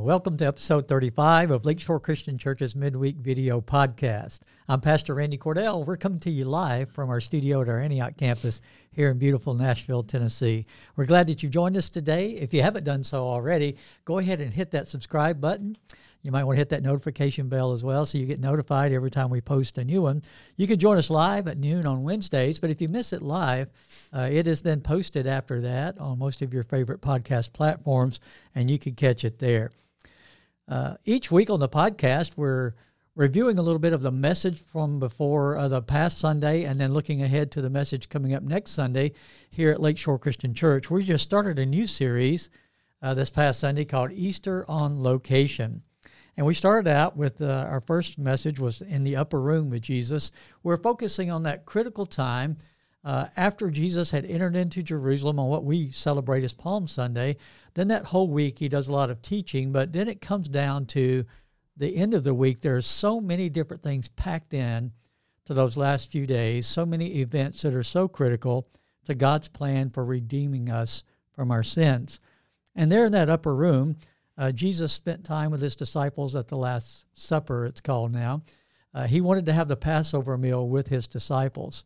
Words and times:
Well, 0.00 0.06
welcome 0.06 0.38
to 0.38 0.46
episode 0.46 0.88
35 0.88 1.50
of 1.50 1.66
Lakeshore 1.66 2.00
Christian 2.00 2.38
Church's 2.38 2.74
midweek 2.74 3.18
video 3.18 3.60
podcast. 3.60 4.40
I'm 4.66 4.80
Pastor 4.80 5.14
Randy 5.14 5.36
Cordell. 5.36 5.84
We're 5.84 5.98
coming 5.98 6.20
to 6.20 6.30
you 6.30 6.46
live 6.46 6.90
from 6.90 7.10
our 7.10 7.20
studio 7.20 7.60
at 7.60 7.68
our 7.68 7.78
Antioch 7.78 8.16
campus 8.16 8.62
here 8.92 9.10
in 9.10 9.18
beautiful 9.18 9.52
Nashville, 9.52 10.02
Tennessee. 10.02 10.64
We're 10.96 11.04
glad 11.04 11.26
that 11.26 11.42
you've 11.42 11.52
joined 11.52 11.76
us 11.76 11.90
today. 11.90 12.30
If 12.30 12.54
you 12.54 12.62
haven't 12.62 12.84
done 12.84 13.04
so 13.04 13.24
already, 13.24 13.76
go 14.06 14.16
ahead 14.16 14.40
and 14.40 14.54
hit 14.54 14.70
that 14.70 14.88
subscribe 14.88 15.38
button. 15.38 15.76
You 16.22 16.32
might 16.32 16.44
want 16.44 16.56
to 16.56 16.60
hit 16.60 16.70
that 16.70 16.82
notification 16.82 17.50
bell 17.50 17.74
as 17.74 17.84
well 17.84 18.06
so 18.06 18.16
you 18.16 18.24
get 18.24 18.40
notified 18.40 18.92
every 18.92 19.10
time 19.10 19.28
we 19.28 19.42
post 19.42 19.76
a 19.76 19.84
new 19.84 20.00
one. 20.00 20.22
You 20.56 20.66
can 20.66 20.78
join 20.78 20.96
us 20.96 21.10
live 21.10 21.46
at 21.46 21.58
noon 21.58 21.86
on 21.86 22.04
Wednesdays, 22.04 22.58
but 22.58 22.70
if 22.70 22.80
you 22.80 22.88
miss 22.88 23.12
it 23.12 23.20
live, 23.20 23.68
uh, 24.14 24.30
it 24.32 24.46
is 24.46 24.62
then 24.62 24.80
posted 24.80 25.26
after 25.26 25.60
that 25.60 25.98
on 25.98 26.18
most 26.18 26.40
of 26.40 26.54
your 26.54 26.62
favorite 26.62 27.02
podcast 27.02 27.52
platforms, 27.52 28.18
and 28.54 28.70
you 28.70 28.78
can 28.78 28.94
catch 28.94 29.26
it 29.26 29.38
there. 29.38 29.70
Uh, 30.70 30.94
each 31.04 31.32
week 31.32 31.50
on 31.50 31.58
the 31.58 31.68
podcast, 31.68 32.36
we're 32.36 32.74
reviewing 33.16 33.58
a 33.58 33.62
little 33.62 33.80
bit 33.80 33.92
of 33.92 34.02
the 34.02 34.12
message 34.12 34.62
from 34.62 35.00
before 35.00 35.56
uh, 35.56 35.66
the 35.66 35.82
past 35.82 36.18
Sunday 36.18 36.62
and 36.62 36.78
then 36.78 36.92
looking 36.92 37.20
ahead 37.20 37.50
to 37.50 37.60
the 37.60 37.68
message 37.68 38.08
coming 38.08 38.34
up 38.34 38.44
next 38.44 38.70
Sunday 38.70 39.10
here 39.50 39.72
at 39.72 39.80
Lakeshore 39.80 40.20
Christian 40.20 40.54
Church. 40.54 40.88
We 40.88 41.02
just 41.02 41.24
started 41.24 41.58
a 41.58 41.66
new 41.66 41.88
series 41.88 42.50
uh, 43.02 43.14
this 43.14 43.30
past 43.30 43.58
Sunday 43.58 43.84
called 43.84 44.12
Easter 44.12 44.64
on 44.68 45.02
Location. 45.02 45.82
And 46.36 46.46
we 46.46 46.54
started 46.54 46.88
out 46.88 47.16
with 47.16 47.42
uh, 47.42 47.66
our 47.68 47.80
first 47.80 48.16
message 48.16 48.60
was 48.60 48.80
in 48.80 49.02
the 49.02 49.16
upper 49.16 49.40
room 49.40 49.70
with 49.70 49.82
Jesus. 49.82 50.30
We're 50.62 50.80
focusing 50.80 51.32
on 51.32 51.42
that 51.42 51.66
critical 51.66 52.06
time 52.06 52.58
uh, 53.02 53.26
after 53.36 53.70
Jesus 53.70 54.10
had 54.10 54.24
entered 54.24 54.56
into 54.56 54.82
Jerusalem 54.82 55.38
on 55.38 55.48
what 55.48 55.64
we 55.64 55.90
celebrate 55.90 56.44
as 56.44 56.52
Palm 56.52 56.86
Sunday, 56.86 57.36
then 57.74 57.88
that 57.88 58.06
whole 58.06 58.28
week 58.28 58.58
he 58.58 58.68
does 58.68 58.88
a 58.88 58.92
lot 58.92 59.10
of 59.10 59.22
teaching, 59.22 59.72
but 59.72 59.92
then 59.92 60.08
it 60.08 60.20
comes 60.20 60.48
down 60.48 60.86
to 60.86 61.24
the 61.76 61.96
end 61.96 62.12
of 62.12 62.24
the 62.24 62.34
week. 62.34 62.60
There 62.60 62.76
are 62.76 62.82
so 62.82 63.20
many 63.20 63.48
different 63.48 63.82
things 63.82 64.08
packed 64.08 64.52
in 64.52 64.90
to 65.46 65.54
those 65.54 65.76
last 65.76 66.12
few 66.12 66.26
days, 66.26 66.66
so 66.66 66.84
many 66.84 67.20
events 67.20 67.62
that 67.62 67.74
are 67.74 67.82
so 67.82 68.06
critical 68.06 68.68
to 69.06 69.14
God's 69.14 69.48
plan 69.48 69.90
for 69.90 70.04
redeeming 70.04 70.68
us 70.68 71.02
from 71.32 71.50
our 71.50 71.62
sins. 71.62 72.20
And 72.76 72.92
there 72.92 73.06
in 73.06 73.12
that 73.12 73.30
upper 73.30 73.54
room, 73.54 73.96
uh, 74.36 74.52
Jesus 74.52 74.92
spent 74.92 75.24
time 75.24 75.50
with 75.50 75.60
his 75.60 75.74
disciples 75.74 76.36
at 76.36 76.48
the 76.48 76.56
Last 76.56 77.06
Supper, 77.12 77.64
it's 77.64 77.80
called 77.80 78.12
now. 78.12 78.42
Uh, 78.92 79.06
he 79.06 79.20
wanted 79.20 79.46
to 79.46 79.52
have 79.52 79.68
the 79.68 79.76
Passover 79.76 80.36
meal 80.36 80.68
with 80.68 80.88
his 80.88 81.06
disciples. 81.06 81.84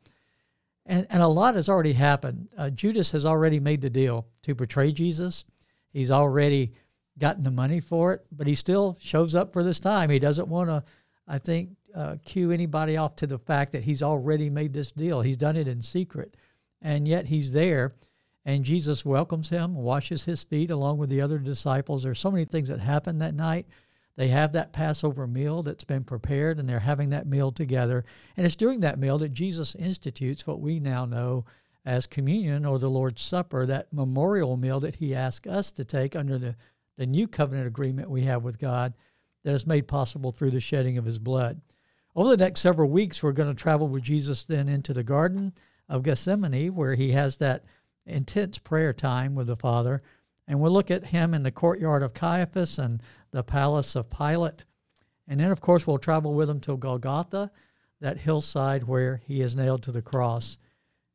And, 0.87 1.07
and 1.11 1.23
a 1.23 1.29
lot 1.29 1.55
has 1.55 1.69
already 1.69 1.95
happened. 1.95 2.49
Uh, 2.57 2.71
Judas 2.71 3.13
has 3.13 3.25
already 3.25 3.59
made 3.61 3.81
the 3.81 3.91
deal 3.91 4.27
to 4.43 4.55
betray 4.55 4.93
Jesus. 4.93 5.45
He's 5.93 6.11
already 6.11 6.73
gotten 7.19 7.43
the 7.43 7.51
money 7.51 7.81
for 7.81 8.13
it, 8.13 8.27
but 8.31 8.47
he 8.47 8.55
still 8.55 8.97
shows 9.01 9.35
up 9.35 9.53
for 9.53 9.63
this 9.63 9.81
time. 9.81 10.11
He 10.11 10.19
doesn't 10.19 10.49
want 10.49 10.69
to, 10.69 10.85
I 11.27 11.39
think, 11.39 11.71
uh, 11.95 12.17
cue 12.25 12.51
anybody 12.51 12.97
off 12.97 13.17
to 13.17 13.27
the 13.27 13.39
fact 13.39 13.73
that 13.73 13.85
he's 13.85 14.03
already 14.03 14.51
made 14.51 14.73
this 14.73 14.91
deal. 14.91 15.21
He's 15.21 15.37
done 15.37 15.57
it 15.57 15.69
in 15.69 15.81
secret, 15.81 16.37
and 16.83 17.07
yet 17.07 17.27
he's 17.27 17.53
there. 17.53 17.93
And 18.45 18.65
Jesus 18.65 19.07
welcomes 19.07 19.49
him, 19.49 19.75
washes 19.75 20.25
his 20.25 20.45
feet 20.45 20.71
along 20.71 20.99
with 20.99 21.09
the 21.09 21.21
other 21.23 21.39
disciples. 21.39 22.03
There's 22.03 22.19
so 22.19 22.31
many 22.31 22.45
things 22.45 22.69
that 22.69 22.81
happen 22.81 23.19
that 23.19 23.35
night 23.35 23.67
they 24.17 24.29
have 24.29 24.53
that 24.53 24.73
Passover 24.73 25.27
meal 25.27 25.63
that's 25.63 25.85
been 25.85 26.05
prepared, 26.05 26.59
and 26.59 26.69
they're 26.69 26.81
having 26.81 27.11
that 27.11 27.27
meal 27.27 27.51
together. 27.51 28.05
And 28.37 28.47
it's 28.47 28.57
during 28.57 28.81
that 28.81 28.99
meal 28.99 29.19
that 29.19 29.33
Jesus 29.33 29.75
institutes 29.75 30.47
what 30.47 30.61
we 30.61 30.79
now 30.79 31.05
know 31.05 31.45
as 31.85 32.07
communion 32.07 32.65
or 32.65 32.79
the 32.79 32.89
Lord's 32.89 33.23
Supper, 33.23 33.67
that 33.67 33.93
memorial 33.93 34.57
meal 34.57 34.81
that 34.81 34.97
he 34.97 35.15
asks 35.15 35.49
us 35.49 35.71
to 35.73 35.85
take 35.85 36.17
under 36.17 36.39
the, 36.39 36.57
the 36.97 37.07
new 37.07 37.27
covenant 37.27 37.67
agreement 37.67 38.09
we 38.09 38.23
have 38.23 38.43
with 38.43 38.59
God 38.59 38.95
that 39.43 39.53
is 39.53 39.67
made 39.67 39.89
possible 39.89 40.33
through 40.33 40.51
the 40.51 40.61
shedding 40.61 40.97
of 40.97 41.05
his 41.05 41.19
blood. 41.19 41.61
Over 42.17 42.31
the 42.31 42.45
next 42.45 42.61
several 42.61 42.89
weeks, 42.89 43.23
we're 43.23 43.33
going 43.33 43.55
to 43.55 43.61
travel 43.61 43.89
with 43.89 44.05
Jesus 44.05 44.45
then 44.45 44.69
into 44.69 44.95
the 44.95 45.03
Garden 45.03 45.53
of 45.89 46.05
Gethsemane, 46.05 46.75
where 46.75 46.95
he 46.95 47.11
has 47.13 47.37
that 47.37 47.65
intense 48.07 48.59
prayer 48.59 48.93
time 48.93 49.35
with 49.35 49.49
the 49.49 49.57
Father. 49.57 50.01
And 50.47 50.61
we'll 50.61 50.73
look 50.73 50.91
at 50.91 51.07
him 51.07 51.35
in 51.35 51.43
the 51.43 51.51
courtyard 51.51 52.03
of 52.03 52.15
Caiaphas 52.15 52.79
and 52.79 53.03
the 53.35 53.43
palace 53.43 53.97
of 53.97 54.09
Pilate. 54.09 54.65
And 55.27 55.41
then, 55.41 55.51
of 55.51 55.61
course, 55.61 55.87
we'll 55.87 55.99
travel 55.99 56.35
with 56.35 56.49
him 56.49 56.61
to 56.61 56.77
Golgotha, 56.77 57.51
that 58.01 58.19
hillside 58.19 58.85
where 58.85 59.21
he 59.27 59.41
is 59.41 59.57
nailed 59.57 59.83
to 59.83 59.93
the 59.93 60.03
cross, 60.03 60.57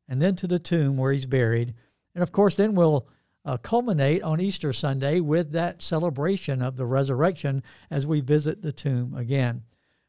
and 0.07 0.21
then 0.21 0.35
to 0.35 0.47
the 0.47 0.59
tomb 0.59 0.97
where 0.97 1.13
he's 1.13 1.25
buried. 1.25 1.75
And 2.13 2.21
of 2.21 2.31
course, 2.31 2.55
then 2.55 2.75
we'll 2.75 3.07
uh, 3.45 3.55
culminate 3.57 4.21
on 4.21 4.41
Easter 4.41 4.73
Sunday 4.73 5.21
with 5.21 5.53
that 5.53 5.81
celebration 5.81 6.61
of 6.61 6.75
the 6.75 6.85
resurrection 6.85 7.63
as 7.89 8.05
we 8.05 8.19
visit 8.19 8.61
the 8.61 8.73
tomb 8.73 9.15
again. 9.15 9.63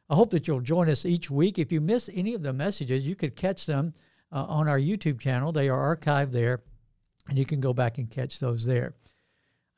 I 0.09 0.17
hope 0.17 0.31
that 0.31 0.49
you'll 0.49 0.61
join 0.61 0.89
us 0.89 1.07
each 1.07 1.31
week. 1.31 1.59
If 1.59 1.71
you 1.71 1.81
miss 1.81 2.11
any 2.13 2.35
of 2.35 2.43
the 2.43 2.53
messages, 2.53 3.07
you 3.07 3.15
could 3.15 3.37
catch 3.37 3.67
them 3.67 3.95
uh, 4.33 4.47
on 4.49 4.67
our 4.67 4.81
YouTube 4.81 5.21
channel. 5.21 5.53
They 5.53 5.69
are 5.69 5.97
archived 5.97 6.33
there, 6.33 6.63
and 7.29 7.39
you 7.39 7.47
can 7.47 7.61
go 7.61 7.73
back 7.73 7.99
and 7.99 8.11
catch 8.11 8.41
those 8.41 8.65
there. 8.67 8.95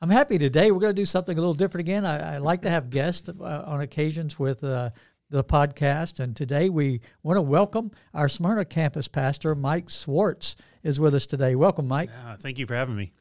I'm 0.03 0.09
happy 0.09 0.37
today. 0.37 0.69
We're 0.69 0.81
going 0.81 0.93
to 0.93 1.01
do 1.01 1.05
something 1.05 1.37
a 1.37 1.39
little 1.39 1.53
different 1.53 1.87
again. 1.87 2.05
I, 2.05 2.35
I 2.35 2.37
like 2.39 2.63
to 2.63 2.69
have 2.69 2.89
guests 2.89 3.29
uh, 3.29 3.63
on 3.65 3.79
occasions 3.79 4.37
with 4.37 4.61
uh, 4.61 4.89
the 5.29 5.45
podcast, 5.45 6.19
and 6.19 6.35
today 6.35 6.67
we 6.67 6.99
want 7.23 7.37
to 7.37 7.41
welcome 7.41 7.89
our 8.13 8.27
Smyrna 8.27 8.65
campus 8.65 9.07
pastor, 9.07 9.55
Mike 9.55 9.89
Swartz, 9.89 10.57
is 10.83 10.99
with 10.99 11.15
us 11.15 11.25
today. 11.25 11.55
Welcome, 11.55 11.87
Mike. 11.87 12.09
Yeah, 12.09 12.35
thank 12.35 12.59
you 12.59 12.65
for 12.65 12.75
having 12.75 12.97
me. 12.97 13.13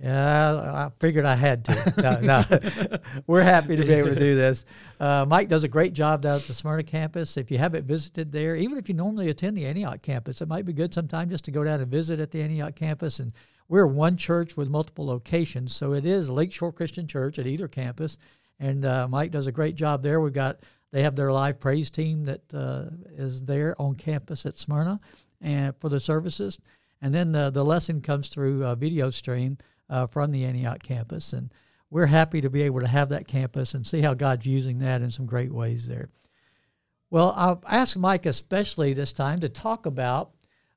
Yeah, 0.00 0.56
I 0.56 0.90
figured 0.98 1.24
I 1.24 1.36
had 1.36 1.64
to. 1.66 1.94
No, 2.02 2.18
no. 2.20 2.98
We're 3.28 3.42
happy 3.42 3.76
to 3.76 3.82
be 3.84 3.92
able 3.92 4.08
to 4.08 4.18
do 4.18 4.34
this. 4.34 4.64
Uh, 4.98 5.24
Mike 5.28 5.48
does 5.48 5.62
a 5.62 5.68
great 5.68 5.92
job 5.92 6.22
down 6.22 6.38
at 6.38 6.42
the 6.42 6.54
Smyrna 6.54 6.82
campus. 6.82 7.36
If 7.36 7.52
you 7.52 7.58
haven't 7.58 7.86
visited 7.86 8.32
there, 8.32 8.56
even 8.56 8.78
if 8.78 8.88
you 8.88 8.96
normally 8.96 9.30
attend 9.30 9.56
the 9.56 9.64
Antioch 9.64 10.02
campus, 10.02 10.40
it 10.40 10.48
might 10.48 10.64
be 10.64 10.72
good 10.72 10.92
sometime 10.92 11.30
just 11.30 11.44
to 11.44 11.52
go 11.52 11.62
down 11.62 11.80
and 11.80 11.88
visit 11.88 12.18
at 12.18 12.32
the 12.32 12.42
Antioch 12.42 12.74
campus 12.74 13.20
and 13.20 13.32
we're 13.68 13.86
one 13.86 14.16
church 14.16 14.56
with 14.56 14.68
multiple 14.68 15.06
locations, 15.06 15.74
so 15.74 15.92
it 15.92 16.04
is 16.04 16.30
Lakeshore 16.30 16.72
Christian 16.72 17.06
Church 17.06 17.38
at 17.38 17.46
either 17.46 17.68
campus, 17.68 18.18
and 18.58 18.84
uh, 18.84 19.08
Mike 19.08 19.30
does 19.30 19.46
a 19.46 19.52
great 19.52 19.74
job 19.74 20.02
there. 20.02 20.20
We've 20.20 20.32
got 20.32 20.60
they 20.92 21.02
have 21.02 21.16
their 21.16 21.32
live 21.32 21.58
praise 21.58 21.90
team 21.90 22.24
that 22.24 22.54
uh, 22.54 22.86
is 23.16 23.42
there 23.42 23.74
on 23.80 23.96
campus 23.96 24.46
at 24.46 24.58
Smyrna, 24.58 25.00
and 25.40 25.74
for 25.80 25.88
the 25.88 26.00
services, 26.00 26.58
and 27.02 27.14
then 27.14 27.32
the 27.32 27.50
the 27.50 27.64
lesson 27.64 28.00
comes 28.00 28.28
through 28.28 28.64
a 28.64 28.76
video 28.76 29.10
stream 29.10 29.58
uh, 29.90 30.06
from 30.06 30.30
the 30.30 30.44
Antioch 30.44 30.82
campus, 30.82 31.32
and 31.32 31.52
we're 31.90 32.06
happy 32.06 32.40
to 32.40 32.50
be 32.50 32.62
able 32.62 32.80
to 32.80 32.88
have 32.88 33.08
that 33.10 33.28
campus 33.28 33.74
and 33.74 33.86
see 33.86 34.00
how 34.00 34.14
God's 34.14 34.46
using 34.46 34.78
that 34.78 35.02
in 35.02 35.10
some 35.10 35.26
great 35.26 35.52
ways 35.52 35.86
there. 35.86 36.08
Well, 37.10 37.32
I'll 37.36 37.62
ask 37.68 37.96
Mike 37.96 38.26
especially 38.26 38.92
this 38.92 39.12
time 39.12 39.40
to 39.40 39.48
talk 39.48 39.86
about 39.86 40.32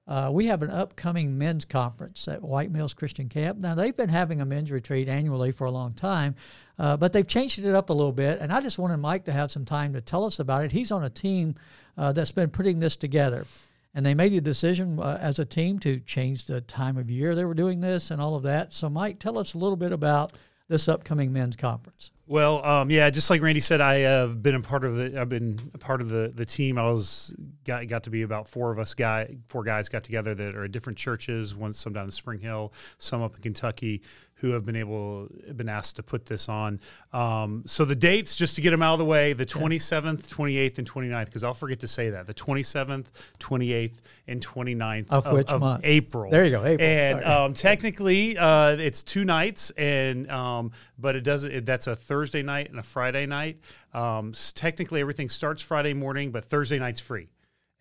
uh, 0.09 0.27
we 0.33 0.47
have 0.47 0.63
an 0.63 0.71
upcoming 0.71 1.37
men's 1.37 1.65
conference 1.65 2.27
at 2.27 2.41
White 2.41 2.71
Mills 2.71 2.95
Christian 2.95 3.29
Camp. 3.29 3.59
Now, 3.59 3.75
they've 3.75 3.95
been 3.95 4.09
having 4.09 4.41
a 4.41 4.45
men's 4.45 4.71
retreat 4.71 5.07
annually 5.07 5.51
for 5.51 5.65
a 5.65 5.71
long 5.71 5.93
time, 5.93 6.33
uh, 6.79 6.97
but 6.97 7.13
they've 7.13 7.27
changed 7.27 7.59
it 7.59 7.75
up 7.75 7.91
a 7.91 7.93
little 7.93 8.11
bit. 8.11 8.39
And 8.39 8.51
I 8.51 8.59
just 8.59 8.79
wanted 8.79 8.97
Mike 8.97 9.25
to 9.25 9.31
have 9.31 9.51
some 9.51 9.65
time 9.65 9.93
to 9.93 10.01
tell 10.01 10.25
us 10.25 10.39
about 10.39 10.65
it. 10.65 10.71
He's 10.71 10.91
on 10.91 11.03
a 11.03 11.11
team 11.11 11.53
uh, 11.95 12.11
that's 12.11 12.31
been 12.31 12.49
putting 12.49 12.79
this 12.79 12.95
together. 12.95 13.45
And 13.93 14.03
they 14.03 14.15
made 14.15 14.33
a 14.33 14.41
decision 14.41 14.99
uh, 14.99 15.19
as 15.21 15.37
a 15.37 15.45
team 15.45 15.77
to 15.79 15.99
change 15.99 16.45
the 16.45 16.61
time 16.61 16.97
of 16.97 17.11
year 17.11 17.35
they 17.35 17.45
were 17.45 17.53
doing 17.53 17.81
this 17.81 18.09
and 18.09 18.19
all 18.19 18.35
of 18.35 18.41
that. 18.43 18.73
So, 18.73 18.89
Mike, 18.89 19.19
tell 19.19 19.37
us 19.37 19.53
a 19.53 19.59
little 19.59 19.77
bit 19.77 19.91
about 19.91 20.33
this 20.69 20.87
upcoming 20.87 21.31
men's 21.31 21.55
conference. 21.55 22.09
Well, 22.29 22.63
um, 22.63 22.91
yeah, 22.91 23.09
just 23.09 23.31
like 23.31 23.41
Randy 23.41 23.59
said, 23.59 23.81
I 23.81 23.95
have 24.01 24.43
been 24.43 24.53
a 24.53 24.61
part 24.61 24.85
of 24.85 24.93
the. 24.93 25.19
I've 25.19 25.29
been 25.29 25.71
a 25.73 25.79
part 25.79 25.99
of 25.99 26.09
the 26.09 26.31
the 26.31 26.45
team. 26.45 26.77
I 26.77 26.83
was 26.83 27.33
got 27.63 27.87
got 27.87 28.03
to 28.03 28.11
be 28.11 28.21
about 28.21 28.47
four 28.47 28.69
of 28.69 28.77
us 28.77 28.93
guy 28.93 29.37
four 29.47 29.63
guys 29.63 29.89
got 29.89 30.03
together 30.03 30.35
that 30.35 30.55
are 30.55 30.65
at 30.65 30.71
different 30.71 30.99
churches. 30.99 31.55
One 31.55 31.73
some 31.73 31.91
down 31.91 32.05
in 32.05 32.11
Spring 32.11 32.39
Hill, 32.39 32.71
some 32.99 33.23
up 33.23 33.35
in 33.35 33.41
Kentucky, 33.41 34.03
who 34.39 34.51
have 34.51 34.65
been 34.65 34.75
able 34.75 35.27
been 35.55 35.69
asked 35.69 35.97
to 35.97 36.03
put 36.03 36.25
this 36.25 36.47
on. 36.47 36.79
Um, 37.11 37.63
so 37.65 37.83
the 37.85 37.95
dates, 37.95 38.35
just 38.35 38.55
to 38.55 38.61
get 38.61 38.71
them 38.71 38.81
out 38.81 38.93
of 38.93 38.99
the 38.99 39.05
way, 39.05 39.33
the 39.33 39.45
27th, 39.45 40.27
28th, 40.27 40.77
and 40.77 40.89
29th, 40.89 41.25
because 41.25 41.43
I'll 41.43 41.53
forget 41.53 41.79
to 41.79 41.87
say 41.87 42.09
that 42.11 42.25
the 42.25 42.33
27th, 42.33 43.07
28th, 43.39 43.93
and 44.27 44.45
29th 44.45 45.11
of, 45.11 45.25
of, 45.25 45.63
of 45.63 45.81
April. 45.83 46.31
There 46.31 46.45
you 46.45 46.51
go, 46.51 46.65
April. 46.65 46.87
And 46.87 47.23
um, 47.23 47.53
technically, 47.53 48.37
uh, 48.37 48.77
it's 48.77 49.03
two 49.03 49.25
nights, 49.25 49.71
and 49.71 50.29
um, 50.31 50.71
but 50.97 51.15
it 51.15 51.21
doesn't. 51.21 51.51
It, 51.51 51.65
that's 51.65 51.87
a 51.87 51.95
Thursday 51.95 52.41
night 52.41 52.69
and 52.69 52.79
a 52.79 52.83
Friday 52.83 53.25
night. 53.25 53.57
Um, 53.93 54.33
technically, 54.55 55.01
everything 55.01 55.29
starts 55.29 55.61
Friday 55.61 55.93
morning, 55.93 56.31
but 56.31 56.45
Thursday 56.45 56.79
night's 56.79 57.01
free. 57.01 57.27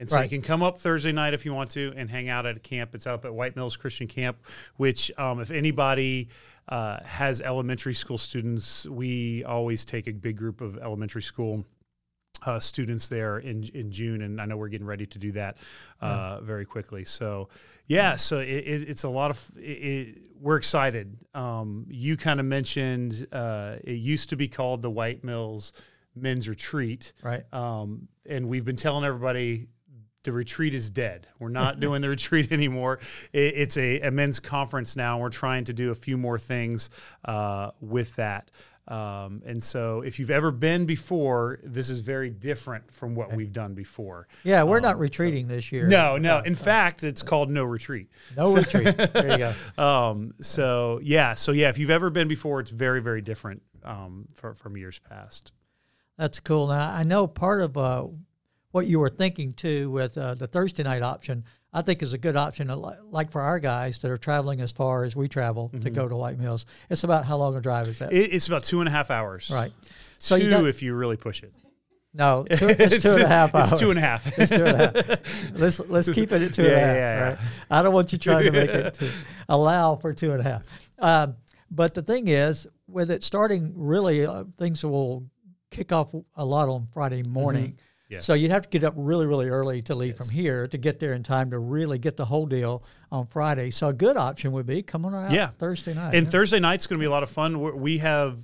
And 0.01 0.09
so 0.09 0.17
right. 0.17 0.23
you 0.25 0.29
can 0.29 0.43
come 0.43 0.63
up 0.63 0.79
Thursday 0.79 1.11
night 1.13 1.35
if 1.35 1.45
you 1.45 1.53
want 1.53 1.71
to 1.71 1.93
and 1.97 2.09
hang 2.09 2.29
out 2.29 2.47
at 2.47 2.57
a 2.57 2.61
camp. 2.61 2.95
It's 2.95 3.07
up 3.07 3.25
at 3.25 3.35
White 3.35 3.57
Mills 3.57 3.77
Christian 3.77 4.07
Camp, 4.07 4.39
which, 4.77 5.11
um, 5.19 5.41
if 5.41 5.51
anybody 5.51 6.29
uh, 6.69 6.99
has 7.05 7.41
elementary 7.41 7.95
school 7.95 8.19
students, 8.19 8.87
we 8.87 9.43
always 9.45 9.85
take 9.85 10.07
a 10.07 10.13
big 10.13 10.37
group 10.37 10.61
of 10.61 10.79
elementary 10.79 11.23
school 11.23 11.65
uh, 12.47 12.61
students 12.61 13.09
there 13.09 13.39
in 13.39 13.65
in 13.75 13.91
June, 13.91 14.23
and 14.23 14.41
I 14.41 14.45
know 14.45 14.57
we're 14.57 14.69
getting 14.69 14.87
ready 14.87 15.07
to 15.07 15.19
do 15.19 15.33
that 15.33 15.59
uh, 16.01 16.41
very 16.41 16.65
quickly. 16.65 17.05
So, 17.05 17.49
yeah, 17.87 18.15
so 18.17 18.39
it, 18.39 18.49
it, 18.49 18.89
it's 18.89 19.03
a 19.03 19.09
lot 19.09 19.31
of. 19.31 19.51
It, 19.57 20.19
we're 20.41 20.57
excited. 20.57 21.17
Um, 21.35 21.87
you 21.91 22.17
kind 22.17 22.39
of 22.39 22.47
mentioned 22.47 23.27
uh, 23.33 23.77
it 23.83 23.95
used 23.95 24.31
to 24.31 24.37
be 24.37 24.47
called 24.47 24.83
the 24.83 24.91
White 24.91 25.25
Mills 25.25 25.73
Men's 26.15 26.49
Retreat, 26.49 27.13
Right. 27.25 27.43
um, 27.53 28.07
and 28.25 28.49
we've 28.49 28.65
been 28.65 28.77
telling 28.77 29.05
everybody 29.05 29.67
the 30.25 30.33
retreat 30.33 30.75
is 30.75 30.91
dead. 30.91 31.29
We're 31.39 31.49
not 31.49 31.81
doing 31.81 32.03
the 32.03 32.09
retreat 32.09 32.53
anymore. 32.53 32.99
It, 33.33 33.55
it's 33.57 33.77
a, 33.77 34.01
a 34.01 34.11
men's 34.11 34.41
conference 34.41 34.97
now. 34.97 35.19
We're 35.19 35.31
trying 35.31 35.65
to 35.65 35.73
do 35.73 35.91
a 35.91 35.95
few 35.95 36.17
more 36.17 36.39
things 36.39 36.91
uh, 37.25 37.71
with 37.81 38.17
that. 38.17 38.51
Um, 38.89 39.43
and 39.45 39.63
so, 39.63 40.01
if 40.01 40.19
you've 40.19 40.31
ever 40.31 40.51
been 40.51 40.87
before, 40.87 41.61
this 41.63 41.91
is 41.91 42.01
very 42.01 42.31
different 42.31 42.91
from 42.91 43.15
what 43.15 43.35
we've 43.37 43.53
done 43.53 43.75
before. 43.75 44.29
Yeah, 44.45 44.63
we're 44.63 44.81
not 44.81 44.99
retreating 44.99 45.47
this 45.47 45.71
year. 45.71 45.85
Um, 45.85 45.91
No, 45.91 46.17
no. 46.17 46.39
In 46.41 46.55
fact, 46.55 47.05
it's 47.05 47.23
called 47.23 47.51
no 47.51 47.65
retreat. 47.65 48.09
No 48.35 48.55
retreat. 48.55 48.97
There 48.97 49.31
you 49.31 49.39
go. 49.39 49.55
Um, 49.83 50.33
so 50.41 51.01
yeah, 51.03 51.35
so 51.35 51.53
yeah, 51.53 51.69
if 51.69 51.77
you've 51.77 51.91
ever 51.91 52.09
been 52.09 52.29
before, 52.29 52.61
it's 52.61 52.71
very, 52.71 53.03
very 53.03 53.21
different 53.21 53.61
um, 53.85 54.27
for, 54.35 54.55
from 54.55 54.77
years 54.79 54.99
past. 54.99 55.53
That's 56.17 56.41
cool. 56.41 56.69
Now 56.69 56.91
I 56.91 57.05
know 57.05 57.27
part 57.27 57.61
of 57.61 57.77
uh, 57.77 58.07
what 58.71 58.87
you 58.87 59.01
were 59.01 59.09
thinking 59.09 59.53
too 59.55 59.91
with 59.91 60.17
uh, 60.19 60.35
the 60.35 60.47
Thursday 60.47 60.83
night 60.83 61.03
option. 61.03 61.45
I 61.73 61.83
think 61.83 62.03
is 62.03 62.15
a 62.15 62.19
good 62.19 62.35
option. 62.37 62.71
uh, 62.71 62.77
Like 63.11 63.31
for 63.31 63.43
our 63.43 63.59
guys 63.61 63.99
that 63.99 64.11
are 64.11 64.17
traveling 64.17 64.61
as 64.63 64.73
far 64.73 65.05
as 65.05 65.15
we 65.15 65.29
travel 65.29 65.71
to 65.83 65.91
go 65.91 66.09
to 66.09 66.17
White 66.17 66.39
Mills, 66.39 66.65
it's 66.89 67.05
about 67.05 67.27
how 67.27 67.37
long 67.37 67.57
a 67.57 67.61
drive 67.61 67.89
is 67.89 67.99
that? 67.99 68.09
Mm-hmm. 68.09 68.17
It, 68.23 68.33
it's 68.35 68.47
about 68.47 68.65
two 68.65 68.81
and 68.81 68.89
a 68.89 68.93
half 68.93 69.11
hours. 69.11 69.51
right. 69.53 69.71
So 70.19 70.39
two 70.39 70.45
you 70.45 70.51
got 70.51 70.65
if 70.67 70.83
you 70.83 70.95
really 70.95 71.17
push 71.19 71.43
it. 71.43 71.53
no, 72.15 72.47
two, 72.51 72.69
it's 72.71 73.03
two 73.03 73.11
and 73.13 73.23
a 73.23 73.29
half 73.29 73.55
hours. 73.55 73.73
It's 73.73 73.81
two 73.81 73.91
and 73.91 73.99
a 73.99 74.03
half. 74.03 74.39
It's 74.39 74.51
two 74.51 74.65
and 74.65 74.81
a 74.81 75.03
half. 75.03 75.53
Let's 75.53 75.79
let's 75.81 76.09
keep 76.09 76.33
it 76.33 76.41
at 76.43 76.55
two 76.55 76.63
and 76.63 76.71
a 76.73 76.75
Yeah, 76.75 76.79
half. 76.87 76.97
yeah, 76.97 77.19
yeah. 77.19 77.29
Right. 77.29 77.39
I 77.71 77.83
don't 77.83 77.93
want 77.93 78.13
you 78.13 78.19
trying 78.19 78.45
to 78.47 78.53
make 78.53 78.71
it 78.71 78.95
to 78.95 79.11
allow 79.51 79.95
for 79.97 80.13
two 80.15 80.33
and 80.33 80.41
a 80.41 80.45
half. 80.45 80.63
Um, 80.99 81.37
but 81.71 81.93
the 81.95 82.03
thing 82.03 82.29
is, 82.29 82.67
with 82.89 83.11
it 83.11 83.23
starting, 83.25 83.73
really 83.77 84.25
uh, 84.25 84.45
things 84.57 84.83
will 84.85 85.27
kick 85.71 85.93
off 85.93 86.15
a 86.35 86.45
lot 86.47 86.71
on 86.71 86.89
Friday 86.95 87.23
morning. 87.23 87.73
Mm-hmm. 87.73 87.83
Yeah. 88.09 88.21
So 88.21 88.33
you'd 88.35 88.51
have 88.51 88.63
to 88.63 88.69
get 88.71 88.85
up 88.85 88.95
really, 88.97 89.27
really 89.27 89.49
early 89.49 89.83
to 89.83 89.95
leave 89.95 90.17
from 90.17 90.31
here 90.31 90.67
to 90.69 90.79
get 90.79 90.99
there 90.99 91.13
in 91.13 91.23
time 91.23 91.51
to 91.51 91.59
really 91.59 91.99
get 91.99 92.17
the 92.17 92.25
whole 92.25 92.47
deal 92.47 92.83
on 93.13 93.27
Friday. 93.27 93.71
So 93.71 93.89
a 93.89 93.93
good 93.93 94.17
option 94.17 94.53
would 94.53 94.67
be 94.67 94.83
come 94.83 95.05
on 95.05 95.15
out 95.15 95.31
Yeah. 95.31 95.49
Thursday 95.59 95.93
night. 95.93 96.15
And 96.15 96.27
yeah. 96.27 96.31
Thursday 96.31 96.59
night's 96.59 96.87
going 96.87 96.99
to 96.99 97.03
be 97.03 97.07
a 97.07 97.11
lot 97.11 97.23
of 97.23 97.29
fun. 97.31 97.61
We 97.81 97.99
have, 97.99 98.39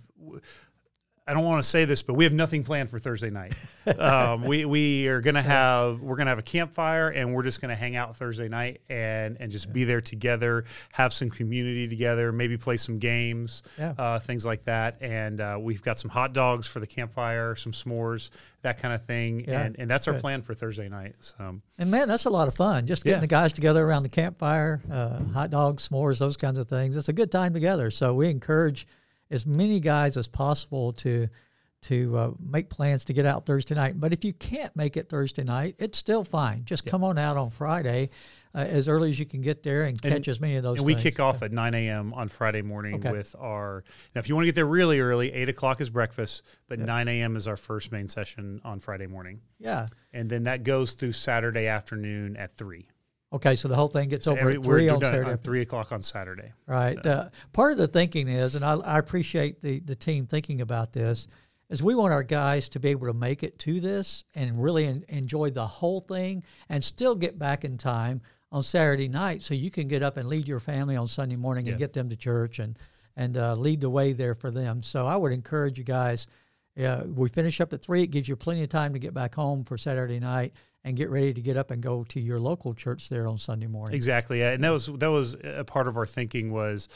I 1.26 1.32
don't 1.32 1.44
want 1.44 1.62
to 1.62 1.68
say 1.68 1.86
this, 1.86 2.02
but 2.02 2.14
we 2.14 2.24
have 2.24 2.34
nothing 2.34 2.64
planned 2.64 2.90
for 2.90 2.98
Thursday 2.98 3.30
night. 3.30 3.54
um, 3.98 4.42
we 4.44 4.66
we 4.66 5.06
are 5.08 5.22
going 5.22 5.36
to 5.36 5.42
have 5.42 6.00
we're 6.00 6.16
to 6.16 6.24
have 6.26 6.38
a 6.38 6.42
campfire, 6.42 7.08
and 7.08 7.34
we're 7.34 7.42
just 7.42 7.62
going 7.62 7.70
to 7.70 7.74
hang 7.74 7.96
out 7.96 8.14
Thursday 8.16 8.46
night 8.48 8.82
and 8.90 9.38
and 9.40 9.50
just 9.50 9.72
be 9.72 9.84
there 9.84 10.02
together, 10.02 10.64
have 10.92 11.14
some 11.14 11.30
community 11.30 11.88
together, 11.88 12.30
maybe 12.30 12.58
play 12.58 12.76
some 12.76 12.98
games, 12.98 13.62
Yeah. 13.78 13.94
uh, 13.96 14.18
things 14.18 14.44
like 14.44 14.64
that. 14.64 14.98
And 15.00 15.40
uh, 15.40 15.56
we've 15.58 15.82
got 15.82 15.98
some 15.98 16.10
hot 16.10 16.34
dogs 16.34 16.66
for 16.66 16.78
the 16.80 16.86
campfire, 16.86 17.56
some 17.56 17.72
s'mores, 17.72 18.28
that 18.60 18.78
kind 18.78 18.92
of 18.92 19.02
thing. 19.02 19.46
Yeah. 19.48 19.62
And 19.62 19.76
and 19.78 19.88
that's 19.90 20.06
our 20.08 20.14
plan 20.14 20.42
for 20.42 20.52
Thursday 20.52 20.90
night. 20.90 21.14
So 21.22 21.58
And 21.78 21.90
man, 21.90 22.06
that's 22.06 22.26
a 22.26 22.30
lot 22.30 22.48
of 22.48 22.54
fun. 22.54 22.86
Just 22.86 23.02
getting 23.02 23.16
Yeah. 23.16 23.20
the 23.20 23.26
guys 23.28 23.54
together 23.54 23.82
around 23.82 24.02
the 24.02 24.10
campfire, 24.10 24.82
uh, 24.92 25.20
hot 25.32 25.48
dogs, 25.48 25.88
s'mores, 25.88 26.18
those 26.18 26.36
kinds 26.36 26.58
of 26.58 26.68
things. 26.68 26.96
It's 26.96 27.08
a 27.08 27.14
good 27.14 27.32
time 27.32 27.54
together. 27.54 27.90
So 27.90 28.12
we 28.12 28.28
encourage 28.28 28.86
as 29.34 29.44
many 29.46 29.80
guys 29.80 30.16
as 30.16 30.28
possible 30.28 30.92
to 30.94 31.28
to 31.82 32.16
uh, 32.16 32.30
make 32.40 32.70
plans 32.70 33.04
to 33.04 33.12
get 33.12 33.26
out 33.26 33.44
Thursday 33.44 33.74
night. 33.74 34.00
But 34.00 34.14
if 34.14 34.24
you 34.24 34.32
can't 34.32 34.74
make 34.74 34.96
it 34.96 35.10
Thursday 35.10 35.44
night, 35.44 35.74
it's 35.78 35.98
still 35.98 36.24
fine. 36.24 36.64
Just 36.64 36.86
come 36.86 37.04
on 37.04 37.18
out 37.18 37.36
on 37.36 37.50
Friday 37.50 38.08
uh, 38.54 38.60
as 38.60 38.88
early 38.88 39.10
as 39.10 39.18
you 39.18 39.26
can 39.26 39.42
get 39.42 39.62
there 39.62 39.82
and 39.82 40.00
catch 40.00 40.26
as 40.26 40.40
many 40.40 40.56
of 40.56 40.62
those. 40.62 40.78
And 40.78 40.86
we 40.86 40.94
kick 40.94 41.20
off 41.20 41.42
at 41.42 41.52
9 41.52 41.74
a.m. 41.74 42.14
on 42.14 42.28
Friday 42.28 42.62
morning 42.62 42.94
Okay. 42.94 43.12
with 43.12 43.36
our. 43.38 43.84
Now, 44.14 44.20
if 44.20 44.30
you 44.30 44.34
want 44.34 44.44
to 44.44 44.46
get 44.46 44.54
there 44.54 44.64
really 44.64 44.98
early, 45.00 45.30
8 45.34 45.50
o'clock 45.50 45.82
is 45.82 45.90
breakfast, 45.90 46.42
but 46.68 46.78
9 46.78 47.06
a.m. 47.06 47.36
is 47.36 47.46
our 47.46 47.56
first 47.58 47.92
main 47.92 48.08
session 48.08 48.62
on 48.64 48.80
Friday 48.80 49.06
morning. 49.06 49.42
Yeah. 49.58 49.84
And 50.14 50.30
then 50.30 50.44
that 50.44 50.62
goes 50.62 50.94
through 50.94 51.12
Saturday 51.12 51.66
afternoon 51.66 52.38
at 52.38 52.56
3. 52.56 52.88
Okay. 53.34 53.56
So 53.56 53.68
the 53.68 53.74
whole 53.76 53.88
thing 53.88 54.08
gets 54.08 54.26
over 54.26 54.38
Every- 54.40 54.54
at 54.56 54.62
three 54.62 54.88
on 54.88 55.00
Saturday. 55.00 55.30
at 55.30 55.40
3 55.40 55.60
o'clock 55.62 55.92
on 55.92 56.02
Saturday. 56.02 56.52
Right. 56.66 57.04
Uh, 57.04 57.28
part 57.52 57.72
of 57.72 57.78
the 57.78 57.88
thinking 57.88 58.28
is, 58.28 58.54
and 58.54 58.64
I, 58.64 58.74
I 58.76 58.98
appreciate 58.98 59.60
the, 59.60 59.80
the 59.80 59.94
team 59.96 60.26
thinking 60.26 60.60
about 60.60 60.92
this, 60.92 61.26
is 61.68 61.82
we 61.82 61.94
want 61.94 62.12
our 62.12 62.22
guys 62.22 62.68
to 62.70 62.78
be 62.80 62.90
able 62.90 63.06
to 63.08 63.12
make 63.14 63.42
it 63.42 63.58
to 63.60 63.80
this 63.80 64.24
and 64.34 64.62
really 64.62 64.86
en- 64.86 65.04
enjoy 65.08 65.50
the 65.50 65.66
whole 65.66 66.00
thing 66.00 66.44
and 66.68 66.84
still 66.84 67.14
get 67.14 67.38
back 67.38 67.64
in 67.64 67.76
time 67.78 68.20
on 68.52 68.62
Saturday 68.62 69.08
night 69.08 69.42
so 69.42 69.52
you 69.54 69.70
can 69.70 69.88
get 69.88 70.02
up 70.02 70.16
and 70.16 70.28
lead 70.28 70.46
your 70.46 70.60
family 70.60 70.94
on 70.94 71.08
Sunday 71.08 71.36
morning 71.36 71.66
Yeah. 71.66 71.72
and 71.72 71.78
get 71.78 71.92
them 71.92 72.10
to 72.10 72.16
church 72.16 72.58
and, 72.60 72.78
and 73.16 73.36
uh, 73.36 73.54
lead 73.54 73.80
the 73.80 73.90
way 73.90 74.12
there 74.12 74.34
for 74.36 74.50
them. 74.52 74.82
So 74.82 75.06
I 75.06 75.16
would 75.16 75.32
encourage 75.32 75.76
you 75.78 75.84
guys. 75.84 76.26
Yeah, 76.76 77.02
we 77.02 77.28
finish 77.28 77.60
up 77.60 77.72
at 77.72 77.82
three. 77.82 78.02
It 78.02 78.08
gives 78.08 78.28
you 78.28 78.36
plenty 78.36 78.62
of 78.62 78.68
time 78.68 78.92
to 78.92 78.98
get 79.00 79.14
back 79.14 79.34
home 79.34 79.64
for 79.64 79.76
Saturday 79.78 80.20
night 80.20 80.52
and 80.84 80.96
get 80.96 81.10
ready 81.10 81.32
to 81.32 81.40
get 81.40 81.56
up 81.56 81.70
and 81.70 81.82
go 81.82 82.04
to 82.04 82.20
your 82.20 82.38
local 82.38 82.74
church 82.74 83.08
there 83.08 83.26
on 83.26 83.38
Sunday 83.38 83.66
morning. 83.66 83.94
Exactly, 83.96 84.40
yeah. 84.40 84.52
and 84.52 84.62
that 84.62 84.70
was 84.70 84.86
that 84.86 85.10
was 85.10 85.34
a 85.42 85.64
part 85.64 85.88
of 85.88 85.96
our 85.96 86.06
thinking 86.06 86.52
was 86.52 86.88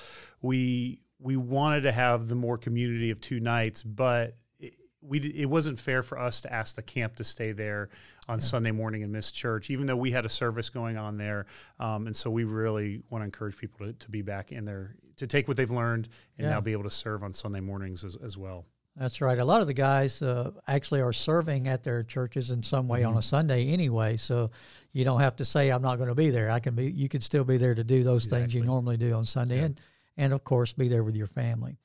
we 0.43 1.01
we 1.19 1.37
wanted 1.37 1.81
to 1.83 1.93
have 1.93 2.29
the 2.29 2.35
more 2.35 2.59
community 2.59 3.11
of 3.11 3.21
two 3.21 3.41
nights, 3.41 3.83
but 3.83 4.37
it, 4.61 4.75
we 5.01 5.19
it 5.21 5.47
wasn't 5.47 5.79
fair 5.79 6.03
for 6.03 6.19
us 6.19 6.43
to 6.43 6.53
ask 6.53 6.77
the 6.77 6.83
camp 6.83 7.17
to 7.17 7.25
stay 7.25 7.53
there 7.53 7.89
on 8.29 8.41
Sunday 8.41 8.71
morning 8.73 9.03
and 9.03 9.11
miss 9.11 9.33
church, 9.33 9.71
even 9.71 9.87
though 9.87 9.97
we 9.97 10.11
had 10.11 10.27
a 10.27 10.29
service 10.29 10.69
going 10.69 10.99
on 10.99 11.17
there, 11.17 11.47
um, 11.81 12.07
and 12.07 12.15
so 12.15 12.31
we 12.31 12.45
really 12.45 13.01
want 13.09 13.23
to 13.23 13.25
encourage 13.25 13.57
people 13.57 13.87
to, 13.87 13.93
to 13.95 14.11
be 14.11 14.21
back 14.23 14.53
in 14.53 14.65
there 14.67 14.95
to 15.17 15.27
take 15.27 15.49
what 15.49 15.57
they've 15.57 15.71
learned 15.71 16.09
and 16.37 16.45
Yeah. 16.47 16.51
now 16.55 16.61
be 16.61 16.73
able 16.73 16.85
to 16.85 16.91
serve 16.91 17.25
on 17.25 17.33
Sunday 17.33 17.61
mornings 17.61 18.05
as, 18.05 18.17
as 18.17 18.37
well. 18.37 18.67
That's 18.99 19.21
right. 19.21 19.39
A 19.39 19.45
lot 19.45 19.61
of 19.61 19.67
the 19.69 19.75
guys 19.75 20.23
uh, 20.23 20.51
actually 20.67 21.01
are 21.03 21.13
serving 21.13 21.69
at 21.69 21.85
their 21.85 22.03
churches 22.03 22.51
in 22.51 22.63
some 22.63 22.89
way 22.89 23.05
on 23.05 23.13
Mm-hmm. 23.13 23.19
a 23.19 23.23
Sunday 23.23 23.69
anyway, 23.69 24.17
so 24.17 24.51
you 24.93 25.05
don't 25.05 25.21
have 25.21 25.37
to 25.37 25.45
say 25.45 25.71
I'm 25.71 25.83
not 25.83 25.97
going 25.97 26.09
to 26.09 26.15
be 26.17 26.31
there. 26.31 26.51
I 26.51 26.59
can 26.59 26.75
be. 26.75 26.91
You 26.91 27.09
could 27.09 27.23
still 27.23 27.45
be 27.45 27.59
there 27.59 27.75
to 27.75 27.85
do 27.85 28.03
those 28.03 28.27
things 28.27 28.53
you 28.55 28.65
normally 28.65 28.97
do 28.97 29.13
on 29.13 29.25
Sunday, 29.25 29.61
and 29.61 29.81
and 30.17 30.33
of 30.33 30.43
course 30.43 30.73
be 30.73 30.89
there 30.89 31.05
with 31.05 31.15
your 31.15 31.29
family. 31.29 31.79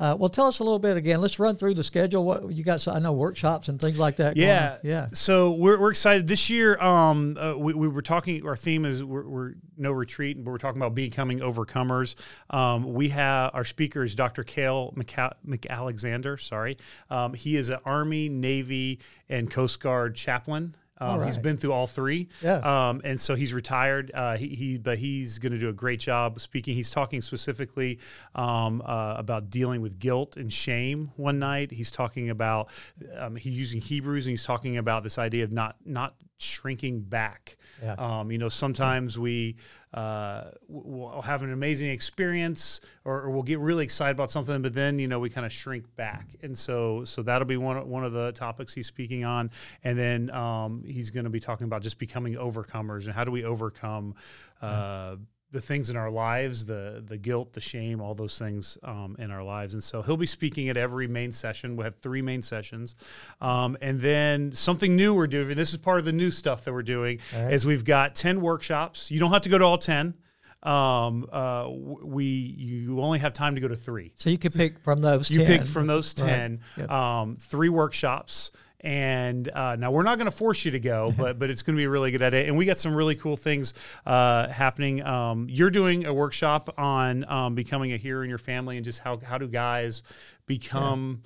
Uh, 0.00 0.16
well, 0.18 0.30
tell 0.30 0.46
us 0.46 0.60
a 0.60 0.64
little 0.64 0.78
bit 0.78 0.96
again. 0.96 1.20
Let's 1.20 1.38
run 1.38 1.56
through 1.56 1.74
the 1.74 1.84
schedule. 1.84 2.24
What 2.24 2.50
you 2.52 2.64
got? 2.64 2.80
so- 2.80 2.90
I 2.92 3.00
know 3.00 3.12
workshops 3.12 3.68
and 3.68 3.78
things 3.78 3.98
like 3.98 4.16
that. 4.16 4.34
going 4.34 4.46
Yeah, 4.48 4.72
on. 4.72 4.78
yeah. 4.82 5.06
So 5.12 5.50
we're, 5.52 5.78
we're 5.78 5.90
excited 5.90 6.26
this 6.26 6.48
year. 6.48 6.80
Um, 6.80 7.36
uh, 7.38 7.54
we, 7.54 7.74
we 7.74 7.86
were 7.86 8.00
talking. 8.00 8.46
Our 8.46 8.56
theme 8.56 8.86
is 8.86 9.04
we're, 9.04 9.28
we're 9.28 9.52
no 9.76 9.92
retreat, 9.92 10.42
but 10.42 10.50
we're 10.50 10.56
talking 10.58 10.80
about 10.80 10.94
becoming 10.94 11.40
overcomers. 11.40 12.14
Um, 12.48 12.94
we 12.94 13.10
have 13.10 13.50
our 13.52 13.64
speaker 13.64 14.02
is 14.02 14.14
Dr. 14.14 14.42
Cale 14.42 14.94
McA- 14.96 15.34
McAlexander. 15.46 16.40
Sorry, 16.40 16.78
um, 17.10 17.34
he 17.34 17.56
is 17.56 17.68
an 17.68 17.80
Army, 17.84 18.30
Navy, 18.30 19.00
and 19.28 19.50
Coast 19.50 19.80
Guard 19.80 20.14
chaplain. 20.14 20.74
Um, 21.00 21.08
All 21.08 21.20
He's 21.22 21.36
right. 21.36 21.42
been 21.42 21.56
through 21.56 21.72
all 21.72 21.86
three. 21.86 22.28
Yeah. 22.42 22.58
Um, 22.58 23.00
and 23.04 23.20
so 23.20 23.34
he's 23.34 23.54
retired. 23.54 24.10
Uh, 24.12 24.36
he, 24.36 24.48
he, 24.48 24.78
but 24.78 24.98
he's 24.98 25.38
going 25.38 25.52
to 25.52 25.58
do 25.58 25.68
a 25.68 25.72
great 25.72 26.00
job 26.00 26.38
speaking. 26.40 26.74
He's 26.74 26.90
talking 26.90 27.20
specifically 27.22 27.98
um, 28.34 28.82
uh, 28.84 29.14
about 29.16 29.50
dealing 29.50 29.80
with 29.80 29.98
guilt 29.98 30.36
and 30.36 30.52
shame. 30.52 31.12
One 31.16 31.38
night, 31.38 31.70
he's 31.70 31.90
talking 31.90 32.30
about 32.30 32.68
um, 33.16 33.36
he's 33.36 33.56
using 33.56 33.80
Hebrews, 33.80 34.26
and 34.26 34.30
he's 34.30 34.44
talking 34.44 34.76
about 34.76 35.02
this 35.02 35.18
idea 35.18 35.44
of 35.44 35.52
not 35.52 35.76
not 35.84 36.14
shrinking 36.42 37.00
back. 37.00 37.56
Yeah. 37.82 37.94
Um, 37.94 38.30
you 38.30 38.38
know, 38.38 38.48
sometimes 38.48 39.18
we 39.18 39.56
uh, 39.94 40.50
we'll 40.68 41.22
have 41.22 41.42
an 41.42 41.52
amazing 41.52 41.90
experience, 41.90 42.80
or, 43.04 43.22
or 43.22 43.30
we'll 43.30 43.42
get 43.42 43.58
really 43.58 43.82
excited 43.84 44.12
about 44.12 44.30
something, 44.30 44.62
but 44.62 44.72
then 44.72 44.98
you 44.98 45.08
know 45.08 45.18
we 45.18 45.30
kind 45.30 45.44
of 45.46 45.52
shrink 45.52 45.84
back, 45.96 46.28
and 46.42 46.56
so 46.58 47.04
so 47.04 47.22
that'll 47.22 47.46
be 47.48 47.56
one 47.56 47.76
of- 47.76 47.86
one 47.86 48.04
of 48.04 48.12
the 48.12 48.32
topics 48.32 48.72
he's 48.74 48.86
speaking 48.86 49.24
on, 49.24 49.50
and 49.82 49.98
then 49.98 50.30
um, 50.30 50.84
he's 50.86 51.10
going 51.10 51.24
to 51.24 51.30
be 51.30 51.40
talking 51.40 51.64
about 51.64 51.82
just 51.82 51.98
becoming 51.98 52.34
overcomers 52.34 53.06
and 53.06 53.14
how 53.14 53.24
do 53.24 53.30
we 53.30 53.44
overcome. 53.44 54.14
Uh, 54.62 55.16
the 55.52 55.60
things 55.60 55.90
in 55.90 55.96
our 55.96 56.10
lives, 56.10 56.66
the 56.66 57.02
the 57.04 57.16
guilt, 57.16 57.52
the 57.54 57.60
shame, 57.60 58.00
all 58.00 58.14
those 58.14 58.38
things 58.38 58.78
um, 58.84 59.16
in 59.18 59.30
our 59.30 59.42
lives, 59.42 59.74
and 59.74 59.82
so 59.82 60.00
he'll 60.02 60.16
be 60.16 60.26
speaking 60.26 60.68
at 60.68 60.76
every 60.76 61.08
main 61.08 61.32
session. 61.32 61.76
We 61.76 61.84
have 61.84 61.96
three 61.96 62.22
main 62.22 62.42
sessions, 62.42 62.94
um, 63.40 63.76
and 63.80 64.00
then 64.00 64.52
something 64.52 64.94
new 64.94 65.14
we're 65.14 65.26
doing. 65.26 65.56
This 65.56 65.72
is 65.72 65.78
part 65.78 65.98
of 65.98 66.04
the 66.04 66.12
new 66.12 66.30
stuff 66.30 66.64
that 66.64 66.72
we're 66.72 66.82
doing. 66.82 67.18
Right. 67.34 67.52
Is 67.52 67.66
we've 67.66 67.84
got 67.84 68.14
ten 68.14 68.40
workshops. 68.40 69.10
You 69.10 69.18
don't 69.18 69.32
have 69.32 69.42
to 69.42 69.48
go 69.48 69.58
to 69.58 69.64
all 69.64 69.78
ten. 69.78 70.14
Um, 70.62 71.26
uh, 71.32 71.68
we 71.70 72.24
you 72.26 73.00
only 73.00 73.18
have 73.20 73.32
time 73.32 73.54
to 73.54 73.60
go 73.62 73.68
to 73.68 73.76
three. 73.76 74.12
So 74.16 74.28
you 74.28 74.36
could 74.38 74.52
pick 74.52 74.78
from 74.80 75.00
those. 75.00 75.30
You 75.30 75.38
10. 75.38 75.46
pick 75.46 75.66
from 75.66 75.86
those 75.86 76.14
Right. 76.20 76.28
10, 76.28 76.60
Yep. 76.76 76.90
um, 76.90 77.36
three 77.40 77.70
workshops. 77.70 78.50
And 78.80 79.48
uh, 79.50 79.76
now 79.76 79.90
we're 79.90 80.02
not 80.02 80.16
going 80.16 80.30
to 80.30 80.36
force 80.36 80.64
you 80.64 80.70
to 80.70 80.80
go, 80.80 81.12
but 81.18 81.38
but 81.38 81.50
it's 81.50 81.62
going 81.62 81.76
to 81.76 81.80
be 81.80 81.84
a 81.84 81.90
really 81.90 82.10
good 82.10 82.22
it. 82.22 82.48
And 82.48 82.56
we 82.56 82.64
got 82.64 82.78
some 82.78 82.94
really 82.94 83.14
cool 83.14 83.36
things 83.36 83.74
uh, 84.06 84.48
happening. 84.48 85.02
Um, 85.02 85.48
you're 85.48 85.70
doing 85.70 86.06
a 86.06 86.14
workshop 86.14 86.74
on 86.78 87.24
um, 87.30 87.54
becoming 87.54 87.92
a 87.92 87.96
hero 87.96 88.22
in 88.22 88.28
your 88.28 88.38
family 88.38 88.76
and 88.76 88.84
just 88.84 89.00
how 89.00 89.18
how 89.18 89.38
do 89.38 89.48
guys 89.48 90.02
become 90.46 91.22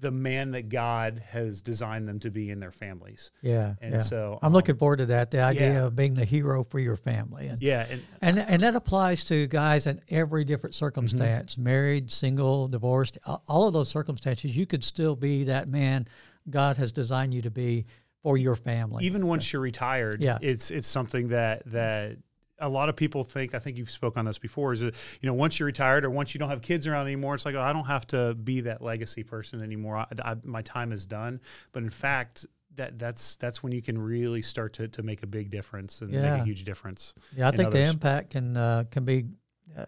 the 0.00 0.10
man 0.10 0.52
that 0.52 0.68
God 0.68 1.22
has 1.30 1.60
designed 1.60 2.08
them 2.08 2.20
to 2.20 2.30
be 2.30 2.50
in 2.50 2.60
their 2.60 2.70
families. 2.70 3.32
Yeah. 3.42 3.74
And 3.80 3.94
yeah. 3.94 4.00
so 4.00 4.38
I'm 4.42 4.48
um, 4.48 4.52
looking 4.52 4.76
forward 4.76 4.98
to 4.98 5.06
that. 5.06 5.32
The 5.32 5.40
idea 5.40 5.72
yeah. 5.72 5.86
of 5.86 5.96
being 5.96 6.14
the 6.14 6.24
hero 6.24 6.62
for 6.62 6.78
your 6.78 6.96
family. 6.96 7.48
And, 7.48 7.60
Yeah, 7.60 7.86
and 7.90 8.02
and, 8.22 8.38
and 8.38 8.62
that 8.62 8.76
applies 8.76 9.24
to 9.24 9.46
guys 9.48 9.86
in 9.86 10.00
every 10.08 10.44
different 10.44 10.68
Mm-hmm. 10.68 10.84
circumstance 10.84 11.56
married, 11.58 12.10
single, 12.10 12.68
divorced, 12.68 13.18
all 13.48 13.66
of 13.66 13.72
those 13.72 13.88
circumstances. 13.88 14.56
You 14.56 14.66
could 14.66 14.84
still 14.84 15.16
be 15.16 15.44
that 15.44 15.68
man 15.68 16.06
God 16.50 16.76
has 16.76 16.92
designed 16.92 17.34
you 17.34 17.42
to 17.42 17.50
be 17.50 17.86
for 18.22 18.36
your 18.36 18.56
family. 18.56 19.04
even 19.04 19.26
once 19.26 19.52
you're 19.52 19.62
retired, 19.62 20.20
Yeah. 20.20 20.38
it's 20.40 20.70
it's 20.70 20.88
something 20.88 21.28
that 21.28 21.62
that 21.66 22.16
a 22.60 22.68
lot 22.68 22.88
of 22.88 22.96
people 22.96 23.22
think. 23.22 23.54
I 23.54 23.60
think 23.60 23.76
you've 23.78 23.90
spoke 23.90 24.16
on 24.16 24.24
this 24.24 24.38
before. 24.38 24.72
Is 24.72 24.80
that 24.80 24.94
you 25.20 25.28
know 25.28 25.34
once 25.34 25.58
you're 25.60 25.66
retired 25.66 26.04
or 26.04 26.10
once 26.10 26.34
you 26.34 26.40
don't 26.40 26.50
have 26.50 26.60
kids 26.62 26.86
around 26.86 27.06
anymore, 27.06 27.34
it's 27.34 27.44
like 27.46 27.54
oh, 27.54 27.60
I 27.60 27.72
don't 27.72 27.86
have 27.86 28.06
to 28.08 28.34
be 28.34 28.62
that 28.62 28.82
legacy 28.82 29.22
person 29.22 29.62
anymore. 29.62 29.96
I, 29.98 30.06
I, 30.24 30.36
my 30.42 30.62
time 30.62 30.90
is 30.92 31.06
done. 31.06 31.40
But 31.72 31.82
in 31.84 31.90
fact. 31.90 32.46
That, 32.74 32.96
that's 32.96 33.34
that's 33.38 33.60
when 33.60 33.72
you 33.72 33.82
can 33.82 34.00
really 34.00 34.40
start 34.40 34.74
to, 34.74 34.86
to 34.86 35.02
make 35.02 35.24
a 35.24 35.26
big 35.26 35.50
difference 35.50 36.00
and 36.00 36.12
make 36.12 36.22
a 36.22 36.44
huge 36.44 36.62
difference. 36.62 37.12
yeah, 37.36 37.46
I 37.46 37.48
in 37.50 37.56
think 37.56 37.72
the 37.72 37.82
impact 37.82 38.30
can 38.30 38.56
uh, 38.56 38.84
can 38.88 39.04
be 39.04 39.24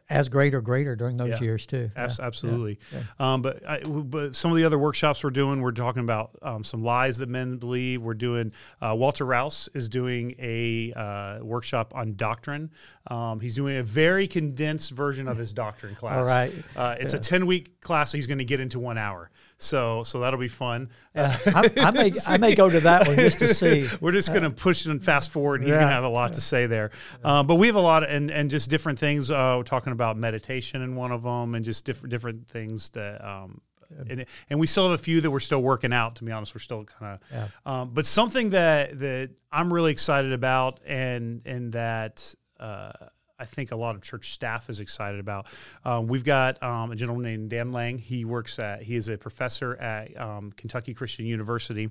as 0.09 0.29
great 0.29 0.55
or 0.55 0.61
greater 0.61 0.95
during 0.95 1.17
those 1.17 1.31
Yeah. 1.31 1.41
years 1.41 1.67
too. 1.67 1.91
Abs- 1.97 2.19
Yeah. 2.19 2.27
absolutely. 2.27 2.79
yeah. 2.93 3.01
Um, 3.19 3.43
but 3.43 3.69
I, 3.69 3.81
but 3.81 4.37
some 4.37 4.51
of 4.53 4.57
the 4.57 4.65
other 4.65 4.79
workshops 4.79 5.25
we're 5.25 5.31
doing, 5.31 5.61
we're 5.61 5.73
talking 5.73 6.03
about 6.03 6.31
um, 6.43 6.63
some 6.65 6.85
lies 6.85 7.19
that 7.19 7.29
men 7.29 7.57
believe. 7.59 8.01
We're 8.03 8.15
doing 8.15 8.53
uh, 8.81 8.95
Walter 8.97 9.25
Rouse 9.27 9.69
is 9.75 9.89
doing 9.89 10.35
a 10.39 10.93
uh, 10.95 11.45
workshop 11.45 11.93
on 11.95 12.15
doctrine. 12.15 12.71
Um, 13.09 13.41
he's 13.41 13.55
doing 13.57 13.79
a 13.79 13.83
very 13.83 14.29
condensed 14.29 14.93
version 14.93 15.27
of 15.27 15.37
his 15.37 15.53
doctrine 15.53 15.95
class. 15.97 16.17
All 16.19 16.25
right. 16.25 16.53
Uh, 16.77 16.95
it's 17.01 17.15
a 17.15 17.19
ten 17.19 17.47
week 17.47 17.81
class. 17.81 18.13
He's 18.13 18.27
going 18.27 18.39
to 18.39 18.45
get 18.45 18.61
into 18.61 18.79
one 18.79 18.99
hour. 18.99 19.31
So 19.62 20.02
so 20.05 20.21
that'll 20.21 20.40
be 20.40 20.49
fun. 20.49 20.88
Uh, 21.14 21.37
I, 21.55 21.71
I 21.76 21.90
may 21.90 22.12
I 22.26 22.38
may 22.38 22.55
go 22.55 22.71
to 22.71 22.81
that 22.81 23.07
one 23.07 23.17
just 23.17 23.38
to 23.40 23.49
see. 23.55 23.87
we're 24.00 24.12
just 24.12 24.31
going 24.31 24.43
to 24.43 24.50
push 24.50 24.87
and 24.87 25.05
fast 25.05 25.31
forward, 25.31 25.61
and 25.61 25.64
he's 25.69 25.75
Yeah. 25.75 25.81
going 25.83 25.88
to 25.90 25.95
have 25.95 26.05
a 26.05 26.09
lot 26.09 26.33
to 26.33 26.40
say 26.40 26.67
there. 26.67 26.90
Um, 27.23 27.47
but 27.47 27.57
we 27.57 27.67
have 27.67 27.76
a 27.76 27.81
lot, 27.81 28.02
of, 28.02 28.11
and 28.11 28.31
and 28.31 28.49
just 28.50 28.71
different 28.71 28.99
things. 28.99 29.31
Uh, 29.31 29.55
we're 29.59 29.62
talking 29.64 29.93
about 29.93 30.17
meditation 30.17 30.81
in 30.83 30.97
one 30.97 31.12
of 31.12 31.23
them, 31.23 31.55
and 31.55 31.64
just 31.64 31.85
different 31.85 32.11
different 32.11 32.49
things 32.49 32.90
that. 32.90 33.25
Um, 33.25 33.61
and, 34.09 34.25
and 34.49 34.61
we 34.61 34.69
still 34.69 34.85
have 34.88 34.93
a 34.99 35.02
few 35.02 35.21
that 35.21 35.31
we're 35.33 35.40
still 35.40 35.61
working 35.62 35.93
out. 35.93 36.14
To 36.17 36.25
be 36.25 36.31
honest, 36.31 36.55
we're 36.55 36.61
still 36.61 36.85
kind 36.85 37.19
of. 37.21 37.21
Yeah. 37.33 37.49
Um, 37.67 37.90
but 37.93 38.07
something 38.07 38.50
that 38.50 38.99
that 39.00 39.31
I'm 39.52 39.73
really 39.73 39.93
excited 39.93 40.33
about, 40.33 40.81
and 40.87 41.43
and 41.45 41.73
that. 41.73 42.35
I 43.40 43.44
think 43.47 43.73
a 43.73 43.76
lot 43.76 43.94
of 43.94 44.02
church 44.02 44.32
staff 44.32 44.68
is 44.68 44.80
excited 44.80 45.18
about. 45.18 45.47
Um, 45.85 46.06
we've 46.06 46.25
got 46.25 46.62
um, 46.62 46.92
a 46.92 46.97
gentleman 46.97 47.25
named 47.25 47.50
Dan 47.50 47.73
Lang. 47.73 47.99
He 47.99 48.25
works 48.25 48.59
at, 48.59 48.82
he 48.82 48.97
is 48.97 49.09
a 49.09 49.16
professor 49.16 49.76
at 49.76 50.18
um, 50.20 50.52
Kentucky 50.52 50.94
Christian 50.94 51.25
University, 51.25 51.90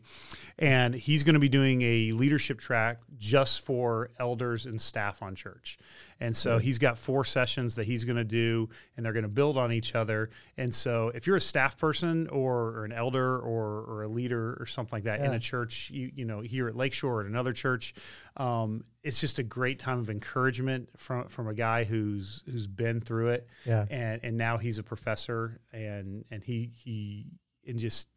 and 0.57 0.93
he's 0.93 1.23
going 1.23 1.33
to 1.33 1.39
be 1.39 1.49
doing 1.49 1.81
a 1.81 2.11
leadership 2.11 2.59
track 2.59 2.99
just 3.17 3.65
for 3.65 4.11
elders 4.19 4.65
and 4.65 4.79
staff 4.79 5.21
on 5.21 5.35
church. 5.35 5.77
And 6.21 6.35
so 6.35 6.57
he's 6.57 6.79
got 6.79 6.97
four 6.97 7.23
sessions 7.23 7.75
that 7.75 7.85
he's 7.85 8.03
going 8.03 8.17
to 8.17 8.25
do, 8.25 8.69
and 8.95 9.05
they're 9.05 9.13
going 9.13 9.23
to 9.23 9.29
build 9.29 9.57
on 9.57 9.71
each 9.71 9.95
other. 9.95 10.29
And 10.57 10.73
so 10.73 11.11
if 11.15 11.25
you're 11.25 11.37
a 11.37 11.41
staff 11.41 11.77
person 11.77 12.27
or, 12.27 12.69
or 12.69 12.85
an 12.85 12.91
elder 12.91 13.37
or, 13.39 13.85
or 13.87 14.03
a 14.03 14.07
leader 14.07 14.57
or 14.59 14.65
something 14.65 14.97
like 14.97 15.03
that 15.03 15.21
in 15.21 15.33
a 15.33 15.39
church, 15.39 15.89
you, 15.89 16.11
you 16.13 16.25
know, 16.25 16.41
here 16.41 16.67
at 16.67 16.75
Lakeshore 16.75 17.19
or 17.19 17.21
at 17.21 17.27
another 17.27 17.53
church, 17.53 17.93
um, 18.37 18.83
it's 19.09 19.19
just 19.19 19.39
a 19.39 19.43
great 19.43 19.79
time 19.79 19.99
of 19.99 20.09
encouragement 20.09 20.87
from 20.95 21.27
from 21.27 21.47
a 21.47 21.53
guy 21.53 21.83
who's 21.83 22.43
who's 22.45 22.67
been 22.67 23.01
through 23.01 23.29
it, 23.29 23.47
Yeah. 23.65 23.85
and 23.89 24.21
and 24.23 24.37
now 24.37 24.57
he's 24.57 24.77
a 24.77 24.83
professor, 24.83 25.59
and 25.73 26.23
and 26.31 26.43
he 26.43 26.71
he 26.75 27.25
and 27.67 27.77
just 27.79 28.07